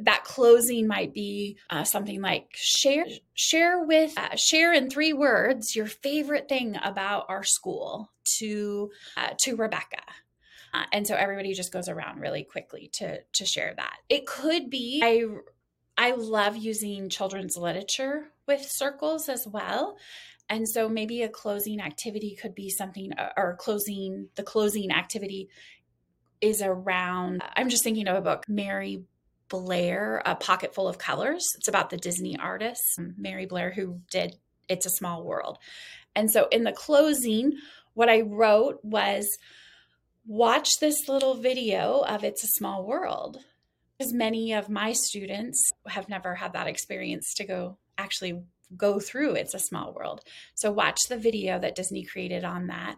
That 0.00 0.22
closing 0.22 0.86
might 0.86 1.12
be 1.12 1.58
uh, 1.68 1.82
something 1.82 2.22
like 2.22 2.50
share 2.52 3.06
share 3.34 3.82
with 3.82 4.16
uh, 4.16 4.36
share 4.36 4.72
in 4.72 4.88
three 4.88 5.12
words 5.12 5.74
your 5.74 5.86
favorite 5.86 6.48
thing 6.48 6.78
about 6.84 7.26
our 7.28 7.42
school 7.42 8.12
to 8.38 8.92
uh, 9.16 9.30
to 9.38 9.56
Rebecca. 9.56 10.02
Uh, 10.72 10.84
and 10.92 11.06
so 11.06 11.14
everybody 11.16 11.54
just 11.54 11.72
goes 11.72 11.88
around 11.88 12.20
really 12.20 12.44
quickly 12.44 12.88
to 12.92 13.20
to 13.32 13.44
share 13.44 13.74
that. 13.76 13.96
It 14.08 14.26
could 14.26 14.70
be 14.70 15.00
I 15.02 15.24
I 15.96 16.12
love 16.12 16.56
using 16.56 17.08
children's 17.08 17.56
literature 17.56 18.28
with 18.46 18.66
circles 18.68 19.28
as 19.28 19.46
well. 19.46 19.96
And 20.48 20.68
so 20.68 20.88
maybe 20.88 21.22
a 21.22 21.28
closing 21.28 21.80
activity 21.80 22.36
could 22.40 22.54
be 22.54 22.68
something, 22.68 23.12
uh, 23.14 23.30
or 23.36 23.56
closing, 23.58 24.28
the 24.34 24.42
closing 24.42 24.90
activity 24.90 25.48
is 26.40 26.60
around, 26.60 27.42
I'm 27.56 27.70
just 27.70 27.82
thinking 27.82 28.08
of 28.08 28.16
a 28.16 28.20
book, 28.20 28.44
Mary 28.48 29.04
Blair, 29.48 30.20
A 30.26 30.34
Pocket 30.34 30.74
Full 30.74 30.88
of 30.88 30.98
Colors. 30.98 31.44
It's 31.56 31.68
about 31.68 31.90
the 31.90 31.96
Disney 31.96 32.36
artist, 32.36 32.82
Mary 33.16 33.46
Blair, 33.46 33.70
who 33.70 34.00
did 34.10 34.36
It's 34.68 34.86
a 34.86 34.90
Small 34.90 35.24
World. 35.24 35.58
And 36.14 36.30
so 36.30 36.48
in 36.50 36.64
the 36.64 36.72
closing, 36.72 37.52
what 37.94 38.08
I 38.08 38.20
wrote 38.22 38.80
was 38.82 39.26
watch 40.26 40.68
this 40.80 41.08
little 41.08 41.34
video 41.34 42.00
of 42.00 42.24
It's 42.24 42.44
a 42.44 42.48
Small 42.48 42.84
World 42.84 43.38
Because 43.96 44.12
many 44.12 44.52
of 44.52 44.68
my 44.68 44.92
students 44.92 45.70
have 45.86 46.08
never 46.08 46.34
had 46.34 46.52
that 46.52 46.66
experience 46.66 47.34
to 47.34 47.44
go 47.44 47.78
actually 47.98 48.42
go 48.76 48.98
through 48.98 49.34
It's 49.34 49.54
a 49.54 49.58
Small 49.58 49.92
World. 49.92 50.20
So 50.54 50.72
watch 50.72 50.98
the 51.08 51.16
video 51.16 51.58
that 51.58 51.74
Disney 51.74 52.04
created 52.04 52.44
on 52.44 52.68
that. 52.68 52.96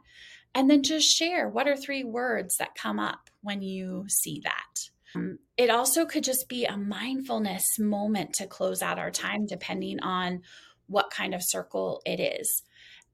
And 0.55 0.71
then 0.71 0.83
just 0.83 1.15
share 1.15 1.49
what 1.49 1.69
are 1.69 1.77
three 1.77 2.05
words 2.05 2.57
that 2.59 2.75
come 2.75 2.99
up 2.99 3.29
when 3.43 3.61
you 3.61 4.07
see 4.09 4.41
that. 4.45 4.91
Um, 5.15 5.39
it 5.57 5.71
also 5.71 6.07
could 6.07 6.25
just 6.25 6.49
be 6.49 6.65
a 6.65 6.77
mindfulness 6.77 7.65
moment 7.79 8.33
to 8.35 8.47
close 8.47 8.83
out 8.83 8.99
our 8.99 9.11
time, 9.11 9.47
depending 9.47 10.01
on 10.01 10.43
what 10.87 11.11
kind 11.11 11.35
of 11.35 11.43
circle 11.43 12.01
it 12.05 12.21
is. 12.21 12.63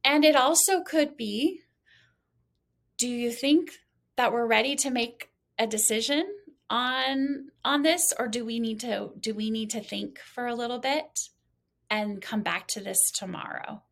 And 0.05 0.25
it 0.25 0.37
also 0.37 0.83
could 0.83 1.17
be 1.17 1.61
do 2.99 3.09
you 3.09 3.33
think 3.33 3.71
that 4.17 4.33
we're 4.33 4.47
ready 4.47 4.77
to 4.77 4.91
make 4.91 5.31
a 5.59 5.67
decision 5.67 6.25
on 6.71 7.49
on 7.65 7.83
this 7.83 8.13
or 8.19 8.29
do 8.29 8.45
we 8.45 8.61
need 8.61 8.79
to 8.81 9.11
do 9.19 9.35
we 9.35 9.51
need 9.51 9.71
to 9.71 9.81
think 9.81 10.21
for 10.21 10.47
a 10.47 10.55
little 10.55 10.79
bit 10.79 11.29
and 11.93 12.23
come 12.23 12.43
back 12.43 12.67
to 12.67 12.81
this 12.81 13.01
tomorrow 13.13 13.83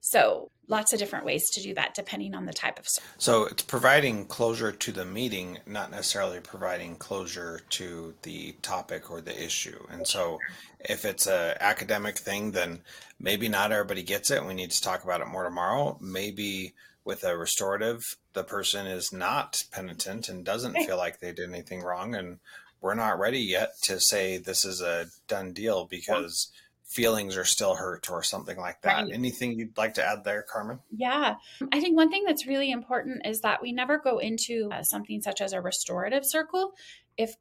so 0.00 0.50
lots 0.68 0.92
of 0.92 0.98
different 0.98 1.24
ways 1.24 1.48
to 1.50 1.62
do 1.62 1.74
that 1.74 1.94
depending 1.94 2.34
on 2.34 2.46
the 2.46 2.52
type 2.52 2.78
of 2.78 2.88
service. 2.88 3.10
so 3.18 3.44
it's 3.44 3.62
providing 3.62 4.24
closure 4.24 4.72
to 4.72 4.92
the 4.92 5.04
meeting 5.04 5.58
not 5.66 5.90
necessarily 5.90 6.40
providing 6.40 6.96
closure 6.96 7.60
to 7.68 8.14
the 8.22 8.52
topic 8.62 9.10
or 9.10 9.20
the 9.20 9.44
issue 9.44 9.78
and 9.90 10.06
so 10.06 10.38
if 10.80 11.04
it's 11.04 11.26
a 11.26 11.56
academic 11.60 12.16
thing 12.16 12.52
then 12.52 12.80
maybe 13.20 13.48
not 13.48 13.72
everybody 13.72 14.02
gets 14.02 14.30
it 14.30 14.44
we 14.44 14.54
need 14.54 14.70
to 14.70 14.80
talk 14.80 15.04
about 15.04 15.20
it 15.20 15.26
more 15.26 15.44
tomorrow 15.44 15.98
maybe 16.00 16.72
with 17.04 17.24
a 17.24 17.36
restorative, 17.36 18.16
the 18.32 18.44
person 18.44 18.86
is 18.86 19.12
not 19.12 19.64
penitent 19.72 20.28
and 20.28 20.44
doesn't 20.44 20.76
feel 20.86 20.96
like 20.96 21.18
they 21.18 21.32
did 21.32 21.48
anything 21.48 21.82
wrong. 21.82 22.14
And 22.14 22.38
we're 22.80 22.94
not 22.94 23.18
ready 23.18 23.40
yet 23.40 23.72
to 23.84 24.00
say 24.00 24.36
this 24.36 24.64
is 24.64 24.80
a 24.80 25.06
done 25.28 25.52
deal 25.52 25.84
because 25.84 26.50
feelings 26.92 27.36
are 27.36 27.44
still 27.44 27.74
hurt 27.74 28.10
or 28.10 28.22
something 28.22 28.56
like 28.56 28.82
that. 28.82 29.04
Right. 29.04 29.12
Anything 29.12 29.58
you'd 29.58 29.76
like 29.76 29.94
to 29.94 30.06
add 30.06 30.24
there, 30.24 30.42
Carmen? 30.42 30.80
Yeah. 30.94 31.36
I 31.72 31.80
think 31.80 31.96
one 31.96 32.10
thing 32.10 32.24
that's 32.26 32.46
really 32.46 32.70
important 32.70 33.26
is 33.26 33.40
that 33.40 33.62
we 33.62 33.72
never 33.72 33.98
go 33.98 34.18
into 34.18 34.68
uh, 34.72 34.82
something 34.82 35.22
such 35.22 35.40
as 35.40 35.52
a 35.52 35.60
restorative 35.60 36.24
circle 36.24 36.74
if 37.16 37.34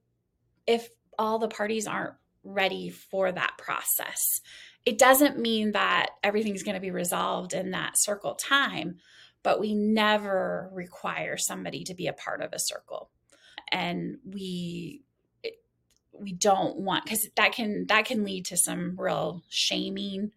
if 0.67 0.89
all 1.17 1.39
the 1.39 1.47
parties 1.47 1.87
aren't 1.87 2.15
ready 2.43 2.89
for 2.89 3.31
that 3.31 3.53
process. 3.57 4.41
It 4.85 4.97
doesn't 4.97 5.37
mean 5.37 5.73
that 5.73 6.07
everything's 6.23 6.63
going 6.63 6.75
to 6.75 6.81
be 6.81 6.91
resolved 6.91 7.53
in 7.53 7.71
that 7.71 7.93
circle 7.95 8.35
time, 8.35 8.97
but 9.43 9.59
we 9.59 9.75
never 9.75 10.69
require 10.73 11.37
somebody 11.37 11.83
to 11.83 11.93
be 11.93 12.07
a 12.07 12.13
part 12.13 12.41
of 12.41 12.53
a 12.53 12.59
circle 12.59 13.09
and 13.71 14.17
we 14.25 15.01
we 16.21 16.33
don't 16.33 16.77
want 16.77 17.03
because 17.05 17.27
that 17.35 17.53
can 17.53 17.85
that 17.87 18.05
can 18.05 18.23
lead 18.23 18.45
to 18.45 18.57
some 18.57 18.95
real 18.97 19.43
shaming. 19.49 20.31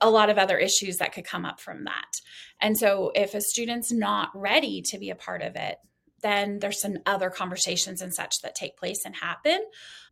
A 0.00 0.10
lot 0.10 0.30
of 0.30 0.38
other 0.38 0.56
issues 0.56 0.98
that 0.98 1.12
could 1.12 1.24
come 1.24 1.44
up 1.44 1.60
from 1.60 1.84
that. 1.84 2.20
And 2.60 2.78
so 2.78 3.10
if 3.16 3.34
a 3.34 3.40
student's 3.40 3.90
not 3.90 4.30
ready 4.32 4.80
to 4.82 4.98
be 4.98 5.10
a 5.10 5.16
part 5.16 5.42
of 5.42 5.56
it 5.56 5.78
then 6.22 6.58
there's 6.58 6.80
some 6.80 6.98
other 7.06 7.30
conversations 7.30 8.02
and 8.02 8.12
such 8.12 8.42
that 8.42 8.54
take 8.54 8.76
place 8.76 9.04
and 9.04 9.14
happen. 9.14 9.60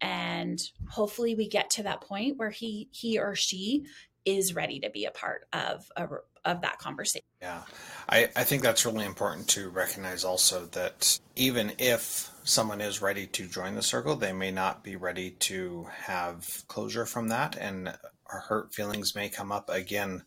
And 0.01 0.59
hopefully 0.89 1.35
we 1.35 1.49
get 1.49 1.71
to 1.71 1.83
that 1.85 2.01
point 2.01 2.37
where 2.37 2.51
he 2.51 2.89
he 2.93 3.19
or 3.19 3.35
she 3.35 3.87
is 4.25 4.55
ready 4.55 4.81
to 4.81 4.91
be 4.91 5.05
a 5.05 5.11
part 5.11 5.47
of 5.53 5.87
a, 5.97 6.09
of 6.45 6.63
that 6.63 6.79
conversation. 6.79 7.25
Yeah, 7.41 7.63
I, 8.09 8.29
I 8.35 8.45
think 8.45 8.63
that's 8.63 8.85
really 8.85 9.05
important 9.05 9.49
to 9.49 9.69
recognize 9.69 10.25
also 10.25 10.67
that 10.67 11.19
even 11.37 11.73
if 11.79 12.31
someone 12.47 12.81
is 12.81 13.03
ready 13.03 13.27
to 13.27 13.47
join 13.47 13.75
the 13.75 13.83
circle, 13.83 14.17
they 14.17 14.33
may 14.33 14.51
not 14.51 14.83
be 14.83 14.97
ready 14.97 15.31
to 15.31 15.87
have 16.05 16.65
closure 16.69 17.07
from 17.07 17.29
that, 17.29 17.57
and 17.57 17.97
hurt 18.25 18.75
feelings 18.75 19.15
may 19.15 19.29
come 19.29 19.53
up 19.53 19.69
again 19.69 20.23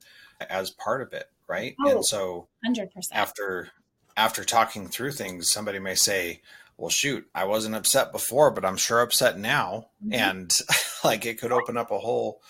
as 0.49 0.69
part 0.71 1.01
of 1.01 1.13
it, 1.13 1.29
right? 1.47 1.75
Oh, 1.85 1.89
and 1.89 2.05
so, 2.05 2.47
hundred 2.63 2.91
percent 2.91 3.19
after 3.19 3.69
after 4.15 4.43
talking 4.43 4.87
through 4.87 5.13
things, 5.13 5.49
somebody 5.49 5.79
may 5.79 5.95
say, 5.95 6.41
well 6.77 6.89
shoot 6.89 7.27
i 7.35 7.43
wasn't 7.43 7.75
upset 7.75 8.13
before 8.13 8.51
but 8.51 8.63
i'm 8.63 8.77
sure 8.77 9.01
upset 9.01 9.37
now 9.37 9.87
mm-hmm. 10.01 10.13
and 10.13 10.59
like 11.03 11.25
it 11.25 11.37
could 11.37 11.51
open 11.51 11.75
up 11.75 11.91
a 11.91 11.99
whole 11.99 12.41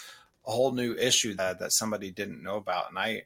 a 0.49 0.51
whole 0.51 0.71
new 0.71 0.95
issue 0.95 1.35
that, 1.35 1.59
that 1.59 1.71
somebody 1.71 2.11
didn't 2.11 2.43
know 2.43 2.57
about. 2.57 2.89
And 2.89 2.97
I, 2.97 3.23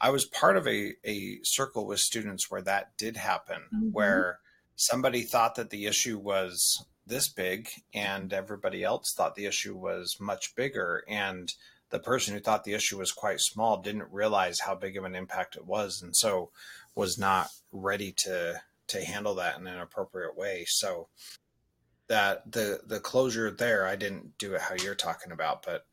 I 0.00 0.10
was 0.10 0.26
part 0.26 0.56
of 0.56 0.68
a, 0.68 0.92
a 1.04 1.38
circle 1.42 1.86
with 1.86 2.00
students 2.00 2.50
where 2.50 2.62
that 2.62 2.96
did 2.98 3.16
happen, 3.16 3.62
mm-hmm. 3.74 3.88
where 3.92 4.40
somebody 4.76 5.22
thought 5.22 5.56
that 5.56 5.70
the 5.70 5.86
issue 5.86 6.18
was 6.18 6.84
this 7.06 7.28
big 7.28 7.68
and 7.94 8.32
everybody 8.32 8.82
else 8.84 9.12
thought 9.12 9.34
the 9.34 9.46
issue 9.46 9.76
was 9.76 10.16
much 10.20 10.54
bigger. 10.54 11.04
And 11.08 11.52
the 11.90 11.98
person 11.98 12.34
who 12.34 12.40
thought 12.40 12.64
the 12.64 12.74
issue 12.74 12.98
was 12.98 13.12
quite 13.12 13.40
small 13.40 13.80
didn't 13.80 14.10
realize 14.10 14.60
how 14.60 14.74
big 14.74 14.96
of 14.96 15.04
an 15.04 15.14
impact 15.14 15.56
it 15.56 15.66
was. 15.66 16.02
And 16.02 16.14
so 16.16 16.50
was 16.94 17.16
not 17.18 17.48
ready 17.72 18.12
to, 18.24 18.60
to 18.88 19.04
handle 19.04 19.34
that 19.36 19.58
in 19.58 19.66
an 19.66 19.78
appropriate 19.78 20.36
way. 20.36 20.64
So 20.68 21.08
that 22.08 22.50
the, 22.50 22.80
the 22.86 23.00
closure 23.00 23.50
there, 23.50 23.86
I 23.86 23.96
didn't 23.96 24.38
do 24.38 24.54
it 24.54 24.60
how 24.60 24.74
you're 24.82 24.94
talking 24.94 25.32
about, 25.32 25.64
but 25.64 25.86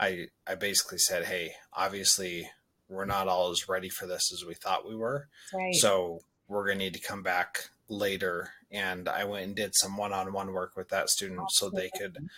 I 0.00 0.28
I 0.46 0.54
basically 0.54 0.98
said, 0.98 1.26
hey, 1.26 1.52
obviously 1.72 2.50
we're 2.88 3.04
not 3.04 3.28
all 3.28 3.50
as 3.50 3.68
ready 3.68 3.88
for 3.88 4.06
this 4.06 4.32
as 4.32 4.44
we 4.44 4.54
thought 4.54 4.88
we 4.88 4.96
were. 4.96 5.28
Right. 5.54 5.74
So 5.74 6.22
we're 6.48 6.66
gonna 6.66 6.78
need 6.78 6.94
to 6.94 7.00
come 7.00 7.22
back 7.22 7.70
later. 7.90 8.50
And 8.70 9.08
I 9.08 9.24
went 9.24 9.44
and 9.44 9.56
did 9.56 9.74
some 9.74 9.96
one-on-one 9.96 10.52
work 10.52 10.76
with 10.76 10.88
that 10.90 11.10
student 11.10 11.50
so 11.50 11.68
they 11.68 11.90
could 11.98 12.28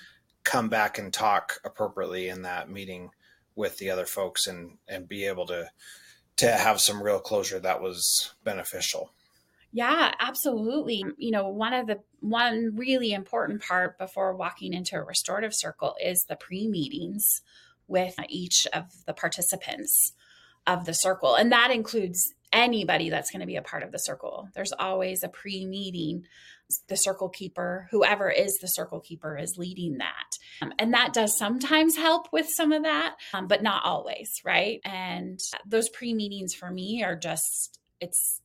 come 0.44 0.68
back 0.68 0.98
and 0.98 1.12
talk 1.12 1.60
appropriately 1.64 2.28
in 2.28 2.42
that 2.42 2.70
meeting 2.70 3.10
with 3.54 3.76
the 3.78 3.90
other 3.90 4.06
folks 4.06 4.46
and 4.46 4.78
and 4.88 5.08
be 5.08 5.24
able 5.24 5.46
to 5.46 5.70
to 6.36 6.50
have 6.50 6.80
some 6.80 7.02
real 7.02 7.20
closure 7.20 7.60
that 7.60 7.82
was 7.82 8.34
beneficial. 8.42 9.12
Yeah, 9.72 10.12
absolutely. 10.20 11.04
You 11.16 11.30
know, 11.30 11.48
one 11.48 11.72
of 11.72 11.86
the 11.86 12.00
one 12.20 12.72
really 12.74 13.12
important 13.12 13.62
part 13.62 13.98
before 13.98 14.34
walking 14.34 14.72
into 14.72 14.96
a 14.96 15.02
restorative 15.02 15.52
circle 15.54 15.94
is 16.02 16.24
the 16.28 16.36
pre-meetings 16.36 17.24
with 17.88 18.14
each 18.28 18.66
of 18.72 18.84
the 19.06 19.14
participants 19.14 20.12
of 20.66 20.84
the 20.84 20.92
circle. 20.92 21.34
And 21.34 21.50
that 21.52 21.70
includes 21.70 22.34
anybody 22.52 23.10
that's 23.10 23.30
going 23.30 23.40
to 23.40 23.46
be 23.46 23.56
a 23.56 23.62
part 23.62 23.82
of 23.82 23.92
the 23.92 23.98
circle. 23.98 24.48
There's 24.54 24.72
always 24.72 25.22
a 25.22 25.28
pre-meeting. 25.28 26.24
The 26.88 26.96
circle 26.96 27.28
keeper, 27.28 27.88
whoever 27.90 28.30
is 28.30 28.58
the 28.58 28.68
circle 28.68 29.00
keeper, 29.00 29.36
is 29.36 29.58
leading 29.58 29.98
that. 29.98 30.38
Um, 30.62 30.72
and 30.78 30.94
that 30.94 31.12
does 31.12 31.36
sometimes 31.36 31.96
help 31.96 32.28
with 32.32 32.48
some 32.48 32.72
of 32.72 32.84
that, 32.84 33.16
um, 33.34 33.46
but 33.46 33.62
not 33.62 33.84
always, 33.84 34.40
right? 34.44 34.80
And 34.84 35.38
those 35.66 35.88
pre 35.88 36.14
meetings 36.14 36.54
for 36.54 36.70
me 36.70 37.02
are 37.02 37.16
just, 37.16 37.78
it's 38.00 38.40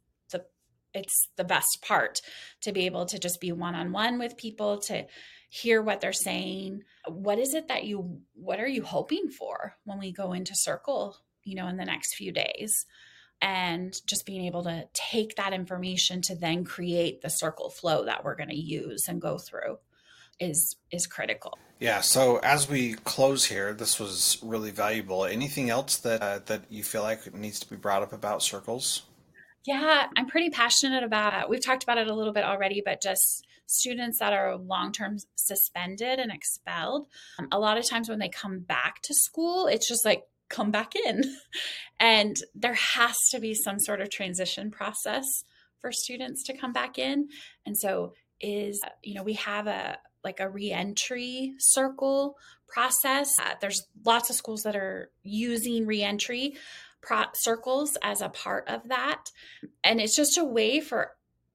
it's 0.97 1.29
the 1.35 1.43
best 1.43 1.83
part 1.85 2.21
to 2.61 2.71
be 2.71 2.85
able 2.85 3.05
to 3.05 3.19
just 3.19 3.39
be 3.39 3.51
one 3.51 3.75
on 3.75 3.91
one 3.91 4.19
with 4.19 4.37
people 4.37 4.79
to 4.79 5.05
hear 5.49 5.81
what 5.81 6.01
they're 6.01 6.11
saying 6.11 6.81
what 7.07 7.39
is 7.39 7.53
it 7.53 7.67
that 7.69 7.85
you 7.85 8.19
what 8.33 8.59
are 8.59 8.67
you 8.67 8.83
hoping 8.83 9.29
for 9.29 9.75
when 9.85 9.99
we 9.99 10.11
go 10.11 10.33
into 10.33 10.53
circle 10.55 11.15
you 11.43 11.55
know 11.55 11.67
in 11.67 11.77
the 11.77 11.85
next 11.85 12.15
few 12.15 12.31
days 12.31 12.85
and 13.41 13.95
just 14.08 14.26
being 14.26 14.45
able 14.45 14.63
to 14.63 14.88
take 14.93 15.36
that 15.36 15.54
information 15.54 16.21
to 16.23 16.36
then 16.36 16.63
create 16.63 17.21
the 17.21 17.30
circle 17.30 17.69
flow 17.69 18.06
that 18.06 18.23
we're 18.23 18.36
going 18.36 18.50
to 18.50 18.60
use 18.60 19.08
and 19.08 19.21
go 19.21 19.38
through 19.38 19.78
is 20.39 20.76
is 20.91 21.08
critical. 21.08 21.58
Yeah. 21.80 22.02
So 22.02 22.38
as 22.38 22.69
we 22.69 22.93
close 22.93 23.45
here, 23.45 23.73
this 23.73 24.00
was 24.00 24.39
really 24.41 24.71
valuable. 24.71 25.26
Anything 25.26 25.69
else 25.69 25.97
that 25.97 26.21
uh, 26.21 26.39
that 26.45 26.63
you 26.69 26.84
feel 26.84 27.04
like 27.04 27.34
needs 27.34 27.60
to 27.60 27.69
be 27.69 27.76
brought 27.76 28.04
up 28.04 28.13
about 28.13 28.41
circles? 28.41 29.04
Yeah, 29.65 30.08
I'm 30.15 30.28
pretty 30.28 30.50
passionate 30.50 31.04
about. 31.04 31.50
We've 31.50 31.63
talked 31.63 31.84
about 31.84 31.97
it 31.97 32.08
a 32.08 32.13
little 32.13 32.34
bit 32.34 32.45
already, 32.45 32.82
but 32.84 33.02
just 33.02 33.45
students 33.65 34.19
that 34.19 34.32
are 34.32 34.56
long 34.56 34.91
term 34.93 35.17
suspended 35.36 36.19
and 36.19 36.32
expelled. 36.32 37.08
Um, 37.38 37.50
a 37.52 37.60
lot 37.60 37.78
of 37.78 37.86
times 37.86 38.08
when 38.10 38.19
they 38.19 38.30
come 38.30 38.60
back 38.60 39.02
to 39.04 39.13
school, 39.13 39.67
it's 39.67 39.88
just 39.88 40.06
like, 40.06 40.23
come 40.49 40.71
back 40.71 40.93
in. 40.95 41.23
and 41.99 42.38
there 42.55 42.73
has 42.73 43.15
to 43.31 43.39
be 43.39 43.53
some 43.53 43.79
sort 43.79 44.01
of 44.01 44.10
transition 44.10 44.71
process 44.71 45.25
for 45.79 45.91
students 45.91 46.43
to 46.45 46.57
come 46.57 46.73
back 46.73 46.97
in. 46.97 47.29
And 47.65 47.77
so, 47.77 48.13
is, 48.39 48.79
you 49.03 49.15
know, 49.15 49.23
we 49.23 49.33
have 49.33 49.67
a, 49.67 49.97
like 50.23 50.39
a 50.39 50.49
reentry 50.49 51.55
circle 51.57 52.38
process. 52.67 53.31
Uh, 53.41 53.55
there's 53.62 53.88
lots 54.05 54.29
of 54.29 54.36
schools 54.36 54.63
that 54.63 54.75
are 54.75 55.10
using 55.23 55.86
reentry 55.86 56.55
pro- 57.01 57.25
circles 57.33 57.97
as 58.01 58.21
a 58.21 58.29
part 58.29 58.67
of 58.67 58.89
that. 58.89 59.31
And 59.83 59.99
it's 59.99 60.15
just 60.15 60.38
a 60.38 60.43
way 60.43 60.79
for 60.79 61.12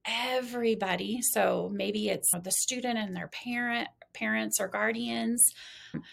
everybody. 0.07 1.20
So 1.22 1.70
maybe 1.72 2.09
it's 2.09 2.31
the 2.42 2.50
student 2.50 2.98
and 2.98 3.14
their 3.14 3.28
parent, 3.28 3.88
parents 4.12 4.61
or 4.61 4.68
guardians. 4.68 5.53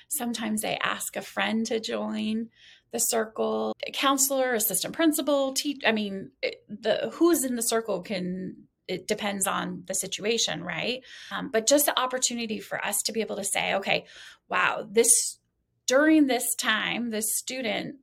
Sometimes 0.10 0.62
they 0.62 0.78
ask 0.82 1.16
a 1.16 1.22
friend 1.22 1.66
to 1.68 1.80
join 1.80 2.50
the 2.92 3.00
circle, 3.00 3.76
a 3.86 3.92
counselor, 3.92 4.54
assistant 4.54 4.94
principal, 4.94 5.54
teach. 5.54 5.82
I 5.86 5.92
mean, 5.92 6.32
the 6.68 7.12
who's 7.14 7.44
in 7.44 7.56
the 7.56 7.62
circle 7.62 8.02
can 8.02 8.68
it 8.88 9.08
depends 9.08 9.46
on 9.46 9.84
the 9.86 9.94
situation, 9.94 10.64
right? 10.64 11.04
Um, 11.32 11.50
but 11.52 11.68
just 11.68 11.86
the 11.86 11.98
opportunity 11.98 12.60
for 12.60 12.84
us 12.84 13.04
to 13.04 13.12
be 13.12 13.22
able 13.22 13.36
to 13.36 13.44
say, 13.44 13.76
okay, 13.76 14.06
wow, 14.50 14.88
this 14.90 15.38
during 15.86 16.26
this 16.26 16.56
time, 16.56 17.12
this 17.12 17.38
student 17.38 17.98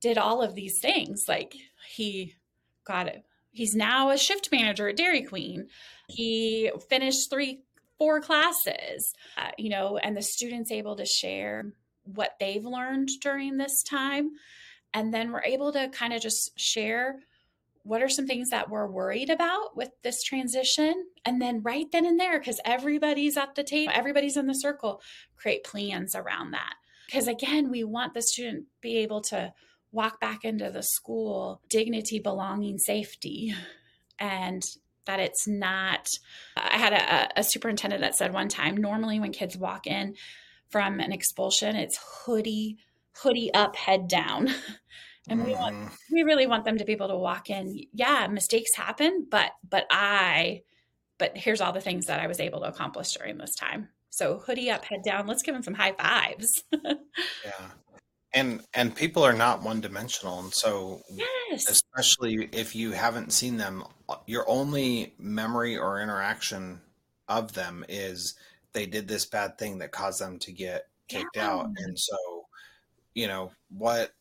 did 0.00 0.18
all 0.18 0.42
of 0.42 0.54
these 0.54 0.78
things. 0.80 1.24
Like 1.26 1.54
he 1.88 2.34
got 2.84 3.08
it. 3.08 3.24
He's 3.50 3.74
now 3.74 4.10
a 4.10 4.18
shift 4.18 4.50
manager 4.52 4.88
at 4.88 4.96
Dairy 4.96 5.22
Queen. 5.22 5.68
He 6.08 6.70
finished 6.88 7.30
three, 7.30 7.62
four 7.98 8.20
classes, 8.20 9.12
uh, 9.36 9.50
you 9.58 9.70
know, 9.70 9.98
and 9.98 10.16
the 10.16 10.22
students 10.22 10.70
able 10.70 10.96
to 10.96 11.04
share 11.04 11.72
what 12.04 12.32
they've 12.40 12.64
learned 12.64 13.08
during 13.20 13.56
this 13.56 13.82
time. 13.82 14.30
And 14.94 15.12
then 15.12 15.32
we're 15.32 15.44
able 15.44 15.72
to 15.72 15.88
kind 15.88 16.12
of 16.12 16.22
just 16.22 16.58
share 16.58 17.16
what 17.82 18.02
are 18.02 18.08
some 18.08 18.26
things 18.26 18.50
that 18.50 18.68
we're 18.68 18.86
worried 18.86 19.30
about 19.30 19.76
with 19.76 19.90
this 20.02 20.22
transition 20.22 21.06
and 21.24 21.40
then 21.40 21.62
right 21.62 21.86
then 21.90 22.04
and 22.04 22.20
there 22.20 22.38
because 22.38 22.60
everybody's 22.64 23.36
at 23.36 23.54
the 23.54 23.64
table 23.64 23.92
everybody's 23.94 24.36
in 24.36 24.46
the 24.46 24.52
circle 24.52 25.00
create 25.36 25.64
plans 25.64 26.14
around 26.14 26.50
that 26.50 26.74
because 27.06 27.26
again 27.28 27.70
we 27.70 27.82
want 27.84 28.12
the 28.12 28.20
student 28.20 28.66
be 28.82 28.98
able 28.98 29.22
to 29.22 29.52
walk 29.90 30.20
back 30.20 30.44
into 30.44 30.70
the 30.70 30.82
school 30.82 31.62
dignity 31.70 32.18
belonging 32.18 32.78
safety 32.78 33.54
and 34.18 34.62
that 35.08 35.18
it's 35.18 35.48
not 35.48 36.08
i 36.56 36.78
had 36.78 36.92
a, 36.92 37.40
a 37.40 37.42
superintendent 37.42 38.00
that 38.00 38.14
said 38.14 38.32
one 38.32 38.48
time 38.48 38.76
normally 38.76 39.18
when 39.18 39.32
kids 39.32 39.56
walk 39.56 39.88
in 39.88 40.14
from 40.70 41.00
an 41.00 41.10
expulsion 41.10 41.74
it's 41.74 41.98
hoodie 41.98 42.78
hoodie 43.22 43.52
up 43.54 43.76
head 43.76 44.08
down. 44.08 44.50
And 45.30 45.44
we 45.44 45.52
want 45.52 45.76
mm-hmm. 45.76 45.94
we 46.10 46.22
really 46.22 46.46
want 46.46 46.64
them 46.64 46.78
to 46.78 46.86
be 46.86 46.92
able 46.92 47.08
to 47.08 47.16
walk 47.18 47.50
in. 47.50 47.78
Yeah 47.92 48.28
mistakes 48.28 48.74
happen 48.74 49.26
but 49.30 49.50
but 49.68 49.84
i 49.90 50.62
but 51.18 51.36
here's 51.36 51.60
all 51.60 51.74
the 51.74 51.82
things 51.82 52.06
that 52.06 52.18
i 52.18 52.26
was 52.26 52.40
able 52.40 52.60
to 52.60 52.68
accomplish 52.68 53.12
during 53.12 53.36
this 53.36 53.54
time. 53.54 53.90
So 54.08 54.38
hoodie 54.38 54.70
up 54.70 54.86
head 54.86 55.02
down 55.04 55.26
let's 55.26 55.42
give 55.42 55.54
them 55.54 55.62
some 55.62 55.74
high 55.74 55.92
fives. 55.92 56.64
Yeah. 57.44 57.66
And 58.32 58.62
and 58.72 58.96
people 58.96 59.22
are 59.22 59.34
not 59.34 59.62
one 59.62 59.82
dimensional 59.82 60.40
and 60.40 60.54
so 60.54 61.02
yes. 61.10 61.68
especially 61.68 62.48
if 62.52 62.74
you 62.74 62.92
haven't 62.92 63.34
seen 63.34 63.58
them 63.58 63.84
your 64.26 64.48
only 64.48 65.14
memory 65.18 65.76
or 65.76 66.00
interaction 66.00 66.80
of 67.28 67.52
them 67.52 67.84
is 67.88 68.34
they 68.72 68.86
did 68.86 69.08
this 69.08 69.26
bad 69.26 69.58
thing 69.58 69.78
that 69.78 69.92
caused 69.92 70.20
them 70.20 70.38
to 70.40 70.52
get 70.52 70.86
kicked 71.08 71.36
yeah. 71.36 71.50
out. 71.50 71.66
And 71.76 71.98
so 71.98 72.16
you 73.14 73.26
know 73.26 73.52
what 73.70 74.12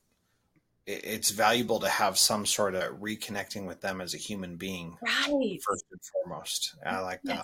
it's 0.85 1.31
valuable 1.31 1.81
to 1.81 1.89
have 1.89 2.17
some 2.17 2.45
sort 2.45 2.73
of 2.73 3.01
reconnecting 3.01 3.67
with 3.67 3.81
them 3.81 3.99
as 3.99 4.13
a 4.13 4.17
human 4.17 4.55
being 4.55 4.97
right. 5.01 5.59
first 5.65 5.85
and 5.91 5.99
foremost. 6.13 6.75
I 6.85 6.99
like 6.99 7.19
yes. 7.23 7.37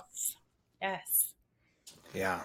that 0.81 0.87
yes. 0.87 1.33
Yeah 2.13 2.41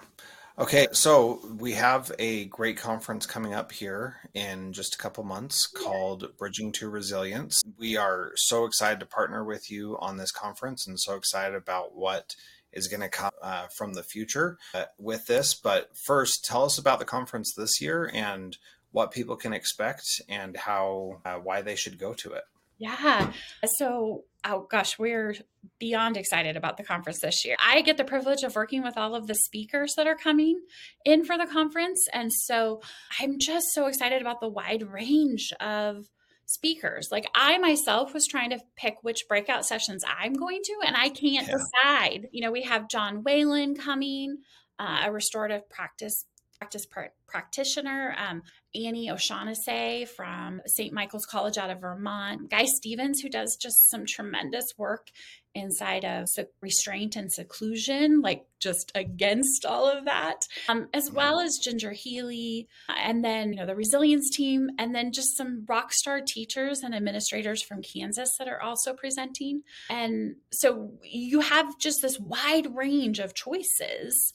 okay 0.59 0.87
so 0.91 1.39
we 1.57 1.71
have 1.71 2.11
a 2.19 2.45
great 2.45 2.77
conference 2.77 3.25
coming 3.25 3.53
up 3.53 3.71
here 3.71 4.17
in 4.33 4.73
just 4.73 4.95
a 4.95 4.97
couple 4.97 5.23
months 5.23 5.65
called 5.65 6.37
bridging 6.37 6.71
to 6.73 6.89
resilience. 6.89 7.63
We 7.77 7.97
are 7.97 8.31
so 8.35 8.65
excited 8.65 8.99
to 8.99 9.05
partner 9.05 9.43
with 9.43 9.71
you 9.71 9.97
on 9.99 10.17
this 10.17 10.31
conference 10.31 10.87
and 10.87 10.99
so 10.99 11.15
excited 11.15 11.55
about 11.55 11.95
what 11.95 12.35
is 12.71 12.87
going 12.87 13.01
to 13.01 13.09
come 13.09 13.31
uh, 13.41 13.67
from 13.75 13.93
the 13.93 14.03
future 14.03 14.57
uh, 14.73 14.85
with 14.97 15.25
this. 15.27 15.53
But 15.53 15.97
first 15.97 16.45
tell 16.45 16.65
us 16.65 16.77
about 16.77 16.99
the 16.99 17.05
conference 17.05 17.53
this 17.53 17.81
year 17.81 18.09
and 18.13 18.57
what 18.91 19.11
people 19.11 19.35
can 19.35 19.53
expect 19.53 20.21
and 20.27 20.57
how 20.57 21.21
uh, 21.25 21.35
why 21.35 21.61
they 21.61 21.75
should 21.75 21.97
go 21.97 22.13
to 22.15 22.33
it. 22.33 22.43
Yeah. 22.79 23.33
So, 23.65 24.23
oh 24.45 24.65
gosh, 24.71 24.97
we're 24.97 25.35
beyond 25.79 26.15
excited 26.15 26.55
about 26.55 26.77
the 26.77 26.83
conference 26.83 27.19
this 27.19 27.43
year. 27.43 27.57
I 27.59 27.81
get 27.81 27.97
the 27.97 28.05
privilege 28.05 28.43
of 28.43 28.55
working 28.55 28.81
with 28.81 28.97
all 28.97 29.15
of 29.15 29.27
the 29.27 29.35
speakers 29.35 29.93
that 29.97 30.07
are 30.07 30.15
coming 30.15 30.61
in 31.03 31.25
for 31.25 31.37
the 31.37 31.45
conference. 31.45 32.07
And 32.13 32.31
so 32.31 32.81
I'm 33.19 33.37
just 33.37 33.67
so 33.73 33.87
excited 33.87 34.21
about 34.21 34.39
the 34.39 34.47
wide 34.47 34.83
range 34.83 35.51
of 35.59 36.05
speakers. 36.45 37.09
Like 37.11 37.29
I 37.35 37.57
myself 37.57 38.13
was 38.13 38.25
trying 38.25 38.49
to 38.51 38.59
pick 38.75 38.95
which 39.01 39.27
breakout 39.27 39.65
sessions 39.65 40.03
I'm 40.07 40.33
going 40.33 40.61
to, 40.63 40.75
and 40.85 40.95
I 40.95 41.09
can't 41.09 41.47
yeah. 41.47 41.55
decide. 41.55 42.27
You 42.31 42.41
know, 42.41 42.51
we 42.51 42.63
have 42.63 42.89
John 42.89 43.23
Whalen 43.23 43.75
coming, 43.75 44.37
uh, 44.79 45.03
a 45.05 45.11
restorative 45.11 45.69
practice 45.69 46.25
practice 46.57 46.85
pr- 46.85 47.13
practitioner, 47.27 48.15
um, 48.17 48.41
Annie 48.75 49.09
O'Shaughnessy 49.09 50.05
from 50.05 50.61
St. 50.65 50.93
Michael's 50.93 51.25
College 51.25 51.57
out 51.57 51.69
of 51.69 51.81
Vermont, 51.81 52.49
Guy 52.49 52.65
Stephens, 52.65 53.19
who 53.19 53.29
does 53.29 53.57
just 53.59 53.89
some 53.89 54.05
tremendous 54.05 54.65
work 54.77 55.07
inside 55.55 56.05
of 56.05 56.27
restraint 56.61 57.15
and 57.15 57.31
seclusion, 57.31 58.21
like 58.21 58.45
just 58.59 58.91
against 58.93 59.65
all 59.65 59.89
of 59.89 60.05
that, 60.05 60.41
um, 60.67 60.87
as 60.93 61.11
well 61.11 61.39
as 61.39 61.57
Ginger 61.57 61.91
Healy, 61.91 62.67
and 62.87 63.23
then, 63.25 63.53
you 63.53 63.59
know, 63.59 63.65
the 63.65 63.75
resilience 63.75 64.29
team, 64.29 64.69
and 64.77 64.93
then 64.93 65.11
just 65.11 65.35
some 65.35 65.65
rock 65.67 65.91
star 65.91 66.21
teachers 66.25 66.81
and 66.83 66.93
administrators 66.93 67.63
from 67.63 67.81
Kansas 67.81 68.29
that 68.37 68.47
are 68.47 68.61
also 68.61 68.93
presenting. 68.93 69.63
And 69.89 70.35
so 70.51 70.91
you 71.03 71.39
have 71.41 71.79
just 71.79 72.01
this 72.01 72.19
wide 72.19 72.75
range 72.75 73.19
of 73.19 73.33
choices 73.33 74.33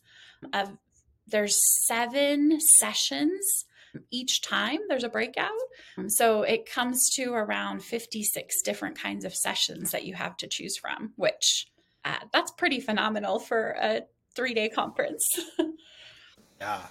of 0.53 0.77
there's 1.27 1.57
seven 1.87 2.59
sessions 2.61 3.65
each 4.11 4.43
time 4.43 4.79
there's 4.89 5.05
a 5.05 5.09
breakout. 5.09 5.51
So 6.09 6.43
it 6.43 6.71
comes 6.71 7.09
to 7.15 7.33
around 7.33 7.83
56 7.83 8.63
different 8.63 8.99
kinds 8.99 9.25
of 9.25 9.35
sessions 9.35 9.91
that 9.91 10.05
you 10.05 10.15
have 10.15 10.37
to 10.39 10.47
choose 10.47 10.77
from, 10.77 11.13
which 11.17 11.67
uh, 12.05 12.17
that's 12.33 12.51
pretty 12.53 12.81
phenomenal 12.81 13.39
for 13.39 13.77
a 13.81 14.03
three 14.35 14.55
day 14.55 14.69
conference. 14.69 15.29
yeah. 16.61 16.83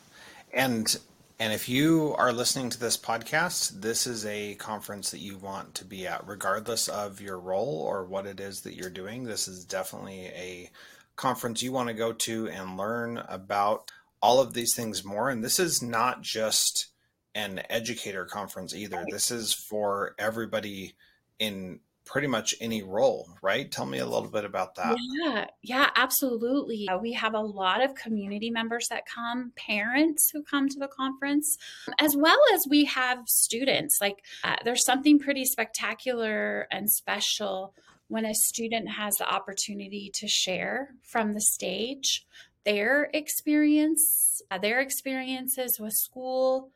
And 0.54 0.98
and 1.40 1.52
if 1.52 1.68
you 1.68 2.16
are 2.18 2.32
listening 2.32 2.70
to 2.70 2.80
this 2.80 2.96
podcast, 2.96 3.82
this 3.82 4.08
is 4.08 4.26
a 4.26 4.56
conference 4.56 5.12
that 5.12 5.20
you 5.20 5.38
want 5.38 5.76
to 5.76 5.86
be 5.86 6.08
at, 6.08 6.26
regardless 6.28 6.88
of 6.88 7.20
your 7.20 7.40
role 7.40 7.82
or 7.86 8.06
what 8.06 8.26
it 8.26 8.40
is 8.40 8.62
that 8.62 8.76
you're 8.76 8.90
doing. 8.90 9.24
This 9.24 9.48
is 9.48 9.66
definitely 9.66 10.28
a 10.28 10.70
conference 11.16 11.62
you 11.62 11.72
want 11.72 11.88
to 11.88 11.94
go 11.94 12.14
to 12.14 12.48
and 12.48 12.78
learn 12.78 13.18
about 13.28 13.92
all 14.22 14.40
of 14.40 14.54
these 14.54 14.74
things 14.76 15.04
more. 15.04 15.30
And 15.30 15.44
this 15.44 15.60
is 15.60 15.82
not 15.82 16.22
just 16.22 16.93
an 17.36 17.62
educator 17.70 18.26
conference 18.26 18.76
either. 18.76 19.06
This 19.10 19.32
is 19.32 19.54
for 19.54 20.16
everybody 20.20 20.94
in 21.40 21.80
pretty 22.06 22.28
much 22.28 22.54
any 22.60 22.84
role, 22.84 23.30
right? 23.42 23.72
Tell 23.72 23.86
me 23.86 24.00
a 24.00 24.06
little 24.06 24.30
bit 24.30 24.46
about 24.46 24.76
that. 24.76 24.98
Yeah, 25.14 25.46
yeah, 25.62 25.90
absolutely. 25.96 26.88
Uh, 26.90 26.98
we 26.98 27.14
have 27.14 27.34
a 27.34 27.40
lot 27.40 27.82
of 27.84 27.96
community 27.96 28.50
members 28.50 28.88
that 28.90 29.04
come, 29.06 29.54
parents 29.56 30.30
who 30.32 30.44
come 30.44 30.68
to 30.70 30.80
the 30.80 30.90
conference, 30.90 31.58
as 32.00 32.16
well 32.16 32.40
as 32.54 32.66
we 32.70 32.86
have 32.86 33.20
students. 33.28 34.00
Like, 34.02 34.24
uh, 34.44 34.58
there's 34.66 34.86
something 34.86 35.18
pretty 35.18 35.46
spectacular 35.46 36.68
and 36.72 36.92
special 36.92 37.74
when 38.10 38.26
a 38.26 38.34
student 38.34 38.90
has 38.90 39.16
the 39.16 39.28
opportunity 39.28 40.12
to 40.16 40.28
share 40.28 40.90
from 41.04 41.34
the 41.34 41.42
stage 41.42 42.26
their 42.66 43.10
experience, 43.14 44.42
uh, 44.52 44.58
their 44.58 44.80
experiences 44.80 45.78
with 45.80 45.94
school, 45.94 46.72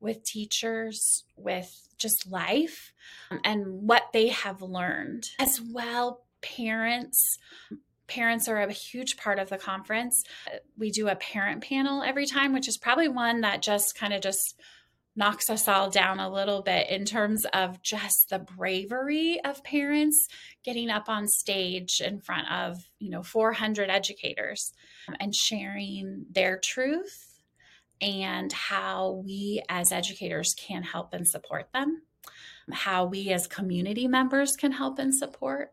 with 0.00 0.24
teachers, 0.24 1.24
with 1.36 1.88
just 1.98 2.30
life, 2.30 2.92
um, 3.30 3.40
and 3.44 3.66
what 3.66 4.04
they 4.12 4.28
have 4.28 4.62
learned. 4.62 5.24
As 5.38 5.60
well, 5.60 6.22
parents 6.40 7.38
parents 8.08 8.48
are 8.48 8.58
a 8.58 8.72
huge 8.72 9.16
part 9.16 9.38
of 9.38 9.50
the 9.50 9.58
conference. 9.58 10.24
We 10.78 10.90
do 10.90 11.08
a 11.08 11.14
parent 11.14 11.62
panel 11.62 12.02
every 12.02 12.26
time, 12.26 12.54
which 12.54 12.66
is 12.66 12.78
probably 12.78 13.08
one 13.08 13.42
that 13.42 13.62
just 13.62 13.94
kind 13.94 14.14
of 14.14 14.22
just 14.22 14.58
knocks 15.14 15.50
us 15.50 15.66
all 15.66 15.90
down 15.90 16.20
a 16.20 16.32
little 16.32 16.62
bit 16.62 16.88
in 16.88 17.04
terms 17.04 17.44
of 17.52 17.82
just 17.82 18.30
the 18.30 18.38
bravery 18.38 19.40
of 19.44 19.62
parents 19.64 20.28
getting 20.64 20.90
up 20.90 21.08
on 21.08 21.26
stage 21.26 22.00
in 22.00 22.20
front 22.20 22.50
of, 22.50 22.76
you 23.00 23.10
know, 23.10 23.22
400 23.22 23.90
educators 23.90 24.72
and 25.18 25.34
sharing 25.34 26.24
their 26.30 26.56
truth 26.56 27.27
and 28.00 28.52
how 28.52 29.22
we 29.24 29.62
as 29.68 29.92
educators 29.92 30.54
can 30.54 30.82
help 30.82 31.14
and 31.14 31.26
support 31.26 31.68
them, 31.72 32.02
how 32.72 33.04
we 33.04 33.30
as 33.30 33.46
community 33.46 34.06
members 34.08 34.56
can 34.56 34.72
help 34.72 34.98
and 34.98 35.14
support. 35.14 35.72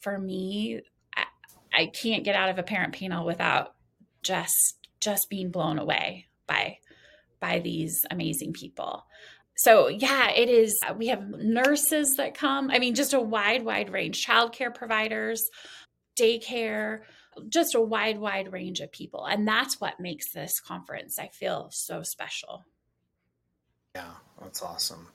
For 0.00 0.18
me, 0.18 0.82
I, 1.16 1.24
I 1.72 1.86
can't 1.86 2.24
get 2.24 2.34
out 2.34 2.50
of 2.50 2.58
a 2.58 2.62
parent 2.62 2.94
panel 2.94 3.24
without 3.24 3.74
just 4.22 4.74
just 5.00 5.30
being 5.30 5.50
blown 5.50 5.78
away 5.78 6.26
by 6.46 6.78
by 7.40 7.60
these 7.60 8.04
amazing 8.10 8.52
people. 8.52 9.04
So, 9.56 9.88
yeah, 9.88 10.30
it 10.30 10.48
is. 10.48 10.78
We 10.96 11.08
have 11.08 11.28
nurses 11.28 12.14
that 12.16 12.34
come. 12.34 12.70
I 12.70 12.78
mean, 12.78 12.94
just 12.94 13.12
a 13.12 13.20
wide, 13.20 13.64
wide 13.64 13.90
range, 13.90 14.24
childcare 14.24 14.72
providers, 14.72 15.50
daycare, 16.18 17.00
just 17.48 17.74
a 17.74 17.80
wide, 17.80 18.18
wide 18.18 18.52
range 18.52 18.80
of 18.80 18.92
people. 18.92 19.24
And 19.24 19.46
that's 19.46 19.80
what 19.80 20.00
makes 20.00 20.32
this 20.32 20.60
conference, 20.60 21.18
I 21.18 21.28
feel, 21.28 21.68
so 21.70 22.02
special. 22.02 22.64
Yeah, 23.94 24.14
that's 24.40 24.62
awesome. 24.62 25.08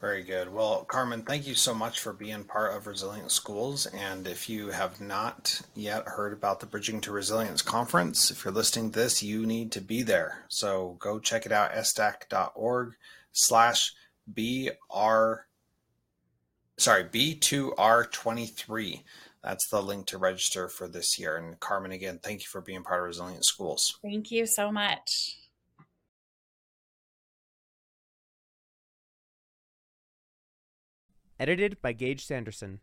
Very 0.00 0.22
good. 0.22 0.52
Well, 0.52 0.84
Carmen, 0.84 1.22
thank 1.22 1.48
you 1.48 1.54
so 1.54 1.74
much 1.74 1.98
for 1.98 2.12
being 2.12 2.44
part 2.44 2.76
of 2.76 2.86
Resilient 2.86 3.32
Schools. 3.32 3.86
And 3.86 4.28
if 4.28 4.48
you 4.48 4.68
have 4.68 5.00
not 5.00 5.60
yet 5.74 6.04
heard 6.06 6.32
about 6.32 6.60
the 6.60 6.66
Bridging 6.66 7.00
to 7.00 7.10
Resilience 7.10 7.62
conference, 7.62 8.30
if 8.30 8.44
you're 8.44 8.54
listening 8.54 8.92
to 8.92 8.98
this, 9.00 9.24
you 9.24 9.44
need 9.44 9.72
to 9.72 9.80
be 9.80 10.04
there. 10.04 10.44
So 10.48 10.96
go 11.00 11.18
check 11.18 11.46
it 11.46 11.52
out, 11.52 11.72
essdack.org 11.72 12.94
slash 13.32 13.92
BR, 14.28 15.34
sorry, 16.76 17.04
B2R23. 17.04 19.02
That's 19.48 19.66
the 19.68 19.82
link 19.82 20.04
to 20.08 20.18
register 20.18 20.68
for 20.68 20.86
this 20.88 21.18
year. 21.18 21.38
And 21.38 21.58
Carmen, 21.58 21.90
again, 21.90 22.20
thank 22.22 22.42
you 22.42 22.46
for 22.48 22.60
being 22.60 22.82
part 22.82 23.00
of 23.00 23.06
Resilient 23.06 23.46
Schools. 23.46 23.98
Thank 24.02 24.30
you 24.30 24.44
so 24.44 24.70
much. 24.70 25.38
Edited 31.40 31.80
by 31.80 31.94
Gage 31.94 32.26
Sanderson. 32.26 32.80